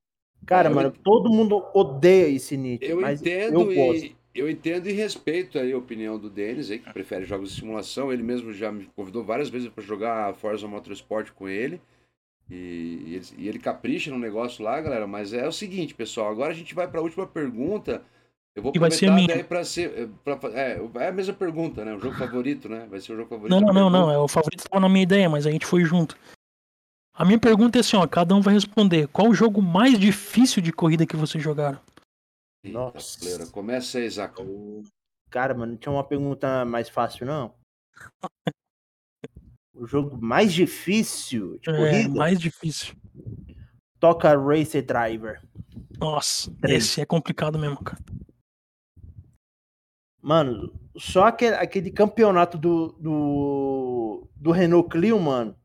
[0.45, 4.05] Cara, eu mano, todo mundo odeia esse Need, eu mas entendo eu gosto.
[4.05, 7.59] E, eu entendo e respeito aí a opinião do Denis, aí, que prefere jogos de
[7.61, 8.11] simulação.
[8.11, 11.79] Ele mesmo já me convidou várias vezes para jogar Forza Motorsport com ele.
[12.49, 15.07] E, e, ele, e ele capricha no negócio lá, galera.
[15.07, 16.29] Mas é o seguinte, pessoal.
[16.29, 18.03] Agora a gente vai para a última pergunta.
[18.53, 19.43] Eu vou e vai ser a minha.
[19.43, 21.93] Pra ser, eh, pra, é, é a mesma pergunta, né?
[21.93, 22.87] O jogo favorito, né?
[22.89, 23.51] Vai ser o jogo favorito.
[23.51, 24.11] Não, não, não, não.
[24.11, 26.17] É, o favorito estava na minha ideia, mas a gente foi junto.
[27.13, 29.07] A minha pergunta é assim, ó, cada um vai responder.
[29.07, 31.79] Qual o jogo mais difícil de corrida que vocês jogaram?
[32.71, 33.19] Nossa.
[33.19, 33.47] Pleura.
[33.47, 34.35] Começa aí, Isaac.
[35.29, 37.53] Cara, mano, não tinha uma pergunta mais fácil, não?
[39.73, 42.15] o jogo mais difícil de é, corrida?
[42.15, 42.95] mais difícil.
[43.99, 45.41] Toca Racer Driver.
[45.99, 48.03] Nossa, esse é complicado mesmo, cara.
[50.21, 55.55] Mano, só aquele, aquele campeonato do, do, do Renault Clio, mano.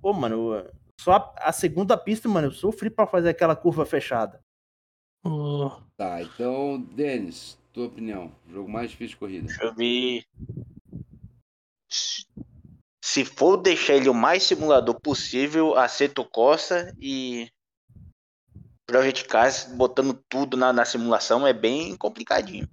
[0.00, 0.64] Pô, mano,
[0.98, 4.42] só a, a, segunda pista, mano, eu sofri pra fazer aquela curva fechada.
[5.24, 5.70] Oh.
[5.96, 8.32] Tá, então, Denis, tua opinião.
[8.50, 9.46] Jogo mais difícil de corrida.
[9.46, 10.24] Deixa eu ver.
[13.02, 17.48] Se for deixar ele o mais simulador possível, Aceto Costa e
[18.86, 22.68] Project Cars botando tudo na, na simulação é bem complicadinho.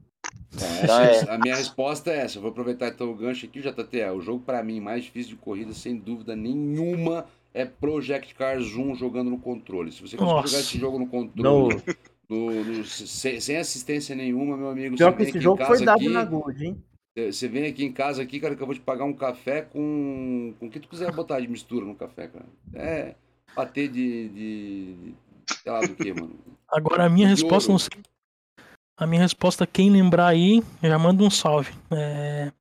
[0.57, 2.37] É, a minha resposta é essa.
[2.37, 4.09] Eu vou aproveitar então o gancho aqui, JT.
[4.15, 8.95] O jogo para mim mais difícil de corrida, sem dúvida nenhuma, é Project Cars 1
[8.95, 9.91] jogando no controle.
[9.91, 11.81] Se você conseguir jogar esse jogo no controle,
[12.29, 14.95] no, no, sem, sem, assistência nenhuma, meu amigo.
[14.95, 16.83] Pior que esse jogo foi dado aqui, na Gold, hein?
[17.15, 20.53] Você vem aqui em casa aqui, cara, que eu vou te pagar um café com,
[20.59, 22.45] com o que tu quiser botar de mistura no café, cara.
[22.73, 23.15] É
[23.55, 25.15] bater de, de, de
[25.63, 26.35] sei lá do que, mano.
[26.67, 27.73] Agora a minha de resposta, ouro.
[27.73, 28.03] não sei
[28.97, 31.73] a minha resposta, quem lembrar aí, já manda um salve.
[31.91, 32.51] É...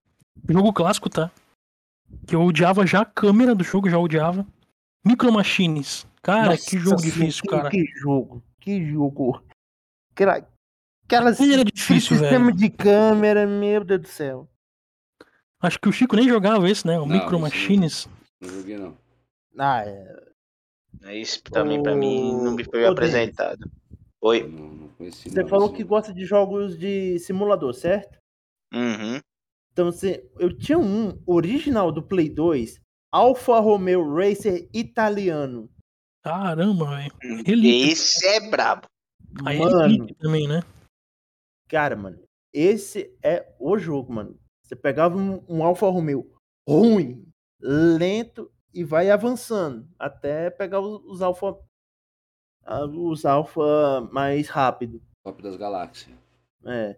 [0.48, 1.30] Jogo clássico, tá?
[2.26, 4.44] Que eu odiava já a câmera do jogo, já odiava.
[5.04, 6.06] Micro Machines.
[6.22, 7.70] Cara, Nossa, que jogo difícil, que, cara.
[7.70, 9.42] Que jogo, que jogo.
[10.14, 10.48] Aquela,
[11.04, 12.56] aquelas era difícil, sistema velho.
[12.56, 14.48] de câmera, meu Deus do céu.
[15.60, 16.98] Acho que o Chico nem jogava esse, né?
[16.98, 18.08] O não, Micro Machines.
[18.40, 18.96] Não, não joguei, não.
[19.58, 21.20] Ah, é.
[21.20, 21.82] Isso também o...
[21.82, 23.58] pra mim não me foi o apresentado.
[23.58, 23.74] Denis.
[24.20, 24.48] Oi.
[24.48, 28.18] Não, não conheci, você falou que gosta de jogos de simulador, certo?
[28.72, 29.20] Uhum.
[29.72, 35.68] Então, você, eu tinha um original do Play 2, Alfa Romeo Racer italiano.
[36.22, 37.12] Caramba, velho.
[37.24, 38.86] Hum, esse é brabo.
[39.44, 40.60] Aí mano, também, né?
[41.68, 42.22] Cara, mano,
[42.52, 44.38] esse é o jogo, mano.
[44.62, 46.30] Você pegava um, um Alfa Romeo
[46.68, 47.26] ruim,
[47.60, 51.56] lento e vai avançando até pegar os, os Alfa
[52.96, 55.02] os alfa mais rápido.
[55.22, 56.16] Top das galáxias.
[56.64, 56.96] É.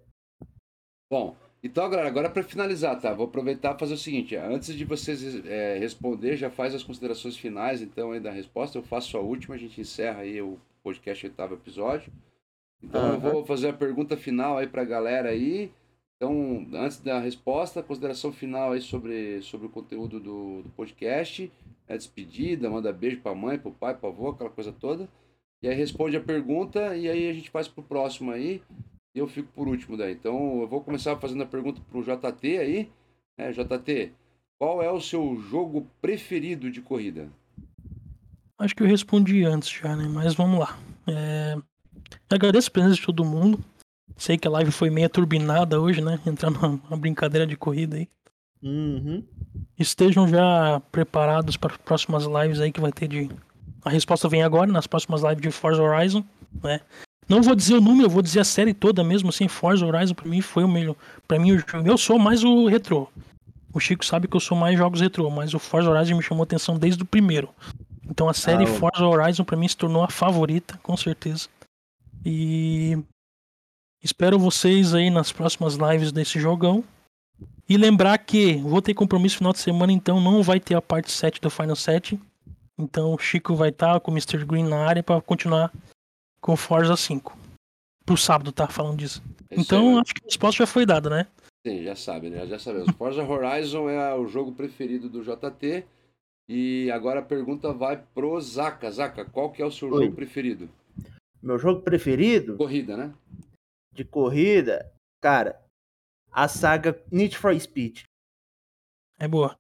[1.10, 3.12] Bom, Então, galera, agora para finalizar, tá?
[3.12, 7.36] Vou aproveitar e fazer o seguinte: antes de vocês é, responder, já faz as considerações
[7.36, 8.78] finais, então, aí da resposta.
[8.78, 12.12] Eu faço a última, a gente encerra aí o podcast oitavo episódio.
[12.82, 13.14] Então, uhum.
[13.14, 15.70] eu vou fazer a pergunta final aí para a galera aí.
[16.16, 21.50] Então, antes da resposta, consideração final aí sobre, sobre o conteúdo do, do podcast,
[21.88, 24.72] a é despedida, manda beijo para a mãe, para o pai, para avô, aquela coisa
[24.72, 25.08] toda.
[25.62, 28.62] E aí responde a pergunta e aí a gente faz pro próximo aí.
[29.14, 30.12] E eu fico por último daí.
[30.12, 32.90] Então eu vou começar fazendo a pergunta pro JT aí.
[33.38, 34.12] É, JT,
[34.58, 37.28] qual é o seu jogo preferido de corrida?
[38.58, 40.08] Acho que eu respondi antes já, né?
[40.08, 40.78] Mas vamos lá.
[41.06, 41.56] É...
[42.30, 43.58] Agradeço a presença de todo mundo.
[44.16, 46.18] Sei que a live foi meio turbinada hoje, né?
[46.26, 48.08] Entrar numa brincadeira de corrida aí.
[48.62, 49.22] Uhum.
[49.78, 53.30] Estejam já preparados para as próximas lives aí que vai ter de.
[53.84, 56.24] A resposta vem agora, nas próximas lives de Forza Horizon,
[56.62, 56.80] né?
[57.28, 60.14] Não vou dizer o número, eu vou dizer a série toda mesmo, assim, Forza Horizon
[60.14, 60.96] pra mim foi o melhor.
[61.26, 63.08] Pra mim, eu sou mais o retrô.
[63.72, 66.44] O Chico sabe que eu sou mais jogos retrô, mas o Forza Horizon me chamou
[66.44, 67.50] atenção desde o primeiro.
[68.08, 71.48] Então a série ah, Forza Horizon pra mim se tornou a favorita, com certeza.
[72.28, 72.98] E
[74.02, 76.82] espero vocês aí nas próximas lives desse jogão.
[77.68, 81.12] E lembrar que vou ter compromisso final de semana, então não vai ter a parte
[81.12, 82.18] 7 do Final 7.
[82.76, 84.44] Então o Chico vai estar tá com o Mr.
[84.44, 85.72] Green na área para continuar
[86.40, 87.38] com Forza 5.
[88.04, 88.66] Pro sábado, tá?
[88.66, 89.22] Falando disso.
[89.48, 90.00] Esse então é...
[90.00, 91.28] acho que a resposta já foi dada, né?
[91.64, 92.44] Sim, já sabe, né?
[92.48, 92.90] Já sabemos.
[92.98, 95.84] Forza Horizon é o jogo preferido do JT.
[96.48, 98.90] E agora a pergunta vai pro Zaka.
[98.90, 100.06] Zaka, qual que é o seu Oi.
[100.06, 100.68] jogo preferido?
[101.46, 102.56] Meu jogo preferido?
[102.56, 103.14] Corrida, né?
[103.92, 104.92] De corrida?
[105.22, 105.64] Cara,
[106.32, 108.02] a saga Need for Speed.
[109.16, 109.56] É boa.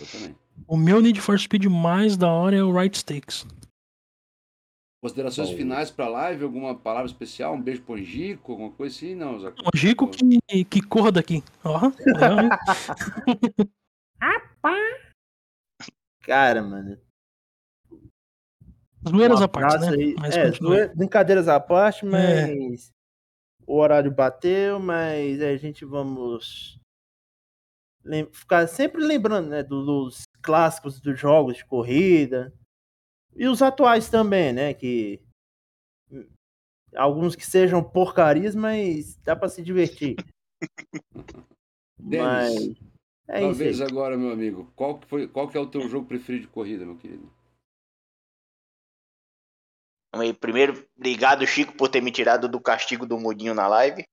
[0.00, 0.34] Eu também.
[0.66, 3.46] O meu Need for Speed mais da hora é o Right Stakes.
[5.02, 5.56] Considerações Bom.
[5.56, 6.44] finais para a live?
[6.44, 7.52] Alguma palavra especial?
[7.52, 8.52] Um beijo pro Angico?
[8.52, 9.14] Alguma coisa assim?
[9.14, 9.62] Não, Zac...
[9.74, 11.44] Angico que, que corra daqui.
[11.62, 11.80] Ó.
[16.24, 16.98] Cara, mano.
[19.08, 19.88] Zoeiras à parte, né?
[19.88, 20.14] Aí.
[20.18, 20.88] Mas é, zoe...
[20.94, 22.08] brincadeiras à parte, é.
[22.08, 22.92] mas é.
[23.66, 26.78] o horário bateu, mas a gente vamos
[28.04, 28.28] lem...
[28.32, 32.52] ficar sempre lembrando, né, dos clássicos dos jogos de corrida.
[33.34, 34.74] E os atuais também, né?
[34.74, 35.20] Que.
[36.94, 40.16] Alguns que sejam porcarias, mas dá para se divertir.
[41.98, 42.74] mas.
[43.28, 44.70] É talvez isso agora, meu amigo.
[44.76, 47.32] Qual que, foi, qual que é o teu jogo preferido de corrida, meu querido?
[50.40, 54.04] Primeiro, obrigado, Chico, por ter me tirado do castigo do mudinho na live.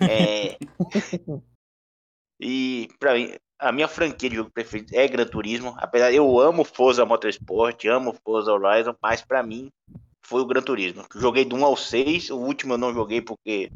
[0.00, 0.58] É...
[2.38, 5.74] e para mim, a minha franquia de jogo preferido é Gran Turismo.
[5.78, 9.70] Apesar eu amo Forza Motorsport, amo Forza Horizon, mas para mim
[10.22, 11.04] foi o Gran Turismo.
[11.14, 13.70] Joguei do 1 ao 6, o último eu não joguei porque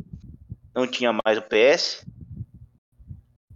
[0.74, 2.06] não tinha mais o PS.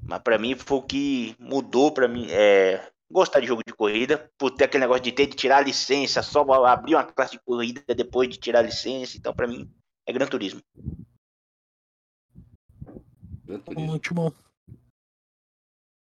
[0.03, 4.31] Mas para mim foi o que mudou para mim é gostar de jogo de corrida,
[4.39, 7.41] por ter aquele negócio de ter de tirar a licença, só abrir uma classe de
[7.41, 9.17] corrida depois de tirar a licença.
[9.17, 9.71] Então para mim
[10.07, 10.61] é Gran Turismo.
[13.45, 13.91] Gran Turismo.
[13.91, 14.33] Muito bom.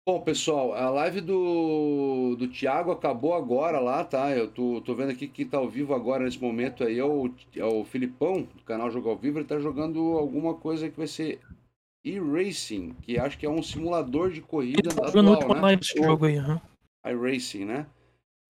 [0.08, 4.30] Bom, pessoal, a live do, do Thiago acabou agora lá, tá?
[4.30, 7.30] Eu tô, tô vendo aqui que tá ao vivo agora nesse momento aí é o,
[7.54, 11.06] é o Filipão, do canal Jogo ao Vivo, ele tá jogando alguma coisa que vai
[11.06, 11.40] ser
[12.02, 15.60] e-racing, que acho que é um simulador de corrida ele atual, no né?
[15.60, 16.58] live esse jogo aí, uhum.
[17.04, 17.86] iRacing, né?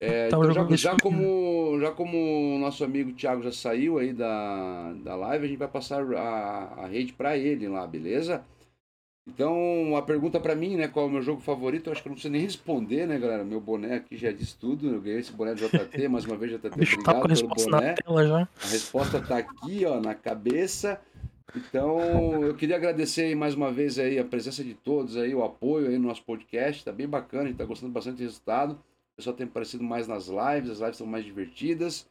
[0.01, 2.16] É, então já, já, como, já como
[2.55, 6.84] o nosso amigo Thiago já saiu aí da, da live, a gente vai passar a,
[6.84, 8.44] a rede para ele lá, beleza?
[9.26, 12.09] Então, a pergunta para mim, né, qual é o meu jogo favorito, eu acho que
[12.09, 13.44] eu não preciso nem responder, né, galera?
[13.44, 16.53] Meu boné aqui já disse tudo, eu ganhei esse boné do JT, mais uma vez,
[16.53, 17.94] JT, obrigado tá pelo boné.
[18.62, 20.99] A resposta tá aqui, ó, na cabeça.
[21.57, 25.88] Então, eu queria agradecer mais uma vez aí a presença de todos aí, o apoio
[25.88, 28.72] aí no nosso podcast, tá bem bacana, a gente tá gostando bastante do resultado.
[28.72, 32.07] O pessoal tem aparecido mais nas lives, as lives são mais divertidas.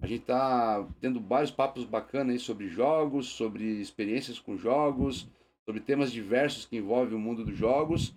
[0.00, 5.26] A gente tá tendo vários papos bacanas aí sobre jogos, sobre experiências com jogos,
[5.64, 8.14] sobre temas diversos que envolvem o mundo dos jogos.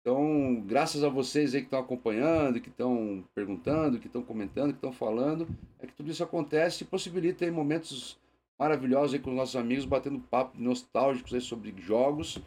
[0.00, 4.78] Então, graças a vocês aí que estão acompanhando, que estão perguntando, que estão comentando, que
[4.78, 5.48] estão falando,
[5.78, 8.18] é que tudo isso acontece e possibilita aí momentos
[8.60, 12.38] maravilhosos aí com os nossos amigos, batendo papo nostálgicos aí sobre jogos.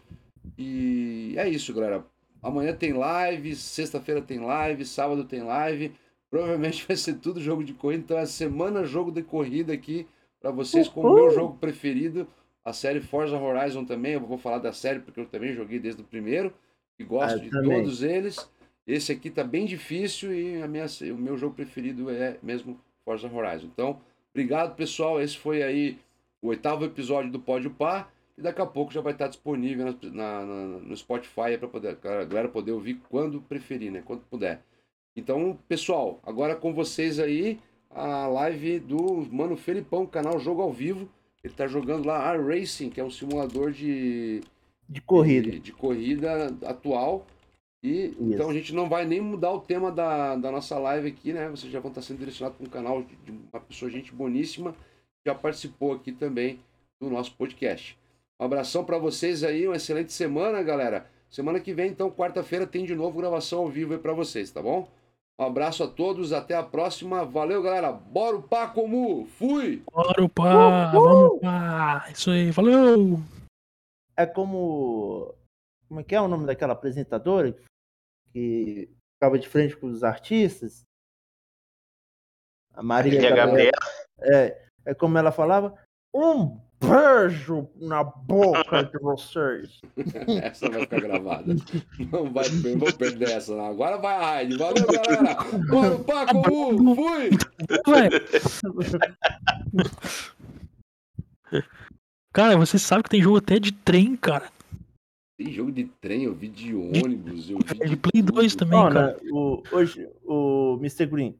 [0.55, 2.05] E é isso, galera.
[2.39, 5.91] Amanhã tem live, sexta-feira tem live, sábado tem live.
[6.29, 10.05] Provavelmente vai ser tudo jogo de corrida, então é semana jogo de corrida aqui
[10.39, 12.27] para vocês com o meu jogo preferido.
[12.63, 16.01] A série Forza Horizon também, eu vou falar da série porque eu também joguei desde
[16.01, 16.53] o primeiro
[16.99, 17.81] e gosto ah, de também.
[17.81, 18.47] todos eles.
[18.85, 23.27] Esse aqui tá bem difícil e a minha, o meu jogo preferido é mesmo Forza
[23.27, 23.67] Horizon.
[23.67, 23.99] Então,
[24.33, 25.97] obrigado pessoal, esse foi aí
[26.41, 30.45] o oitavo episódio do Pódio Par E daqui a pouco já vai estar disponível na,
[30.45, 30.45] na,
[30.79, 34.01] no Spotify para poder a galera poder ouvir quando preferir, né?
[34.03, 34.61] Quando puder.
[35.15, 37.59] Então, pessoal, agora com vocês aí
[37.89, 41.07] a live do Mano Felipão, canal Jogo ao Vivo.
[41.43, 44.41] Ele está jogando lá R-Racing, que é um simulador de,
[44.87, 45.51] de corrida.
[45.51, 47.27] De, de corrida atual.
[47.83, 48.17] E Isso.
[48.21, 51.49] então a gente não vai nem mudar o tema da, da nossa live aqui, né?
[51.49, 54.73] Vocês já vão estar sendo direcionados para um canal de uma pessoa, gente boníssima,
[55.25, 56.59] já participou aqui também
[57.01, 57.99] do nosso podcast.
[58.39, 61.07] Um abração para vocês aí, uma excelente semana, galera.
[61.29, 64.61] Semana que vem, então, quarta-feira, tem de novo gravação ao vivo aí para vocês, tá
[64.61, 64.87] bom?
[65.37, 67.25] Um abraço a todos, até a próxima.
[67.25, 67.91] Valeu, galera.
[67.91, 69.25] Bora o pá, Comu.
[69.25, 69.81] Fui!
[69.91, 72.07] Bora o pá, vamos pá.
[72.13, 73.19] Isso aí, valeu!
[74.15, 75.33] É como.
[75.87, 77.61] Como é que é o nome daquela apresentadora que
[78.33, 80.83] ficava de frente com os artistas?
[82.73, 83.45] A Maria Gabriela.
[83.45, 83.71] Gabriela.
[84.21, 85.77] É, é como ela falava.
[86.13, 89.81] Um beijo na boca de vocês.
[90.43, 91.55] essa vai ficar gravada.
[92.11, 93.65] Não vai não vou perder essa, não.
[93.65, 94.57] Agora vai a raid.
[94.57, 95.35] Valeu, galera.
[95.69, 97.29] Bora, Paco, uh, fui.
[102.33, 104.49] Cara, você sabe que tem jogo até de trem, cara.
[105.37, 108.79] Tem jogo de trem, eu vi de ônibus, eu vi de, de Play 2 também,
[108.89, 109.13] cara.
[109.13, 111.07] Né, o, hoje, o Mr.
[111.07, 111.35] Green.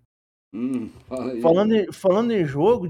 [0.51, 2.81] Hum, fala falando, em, falando em jogo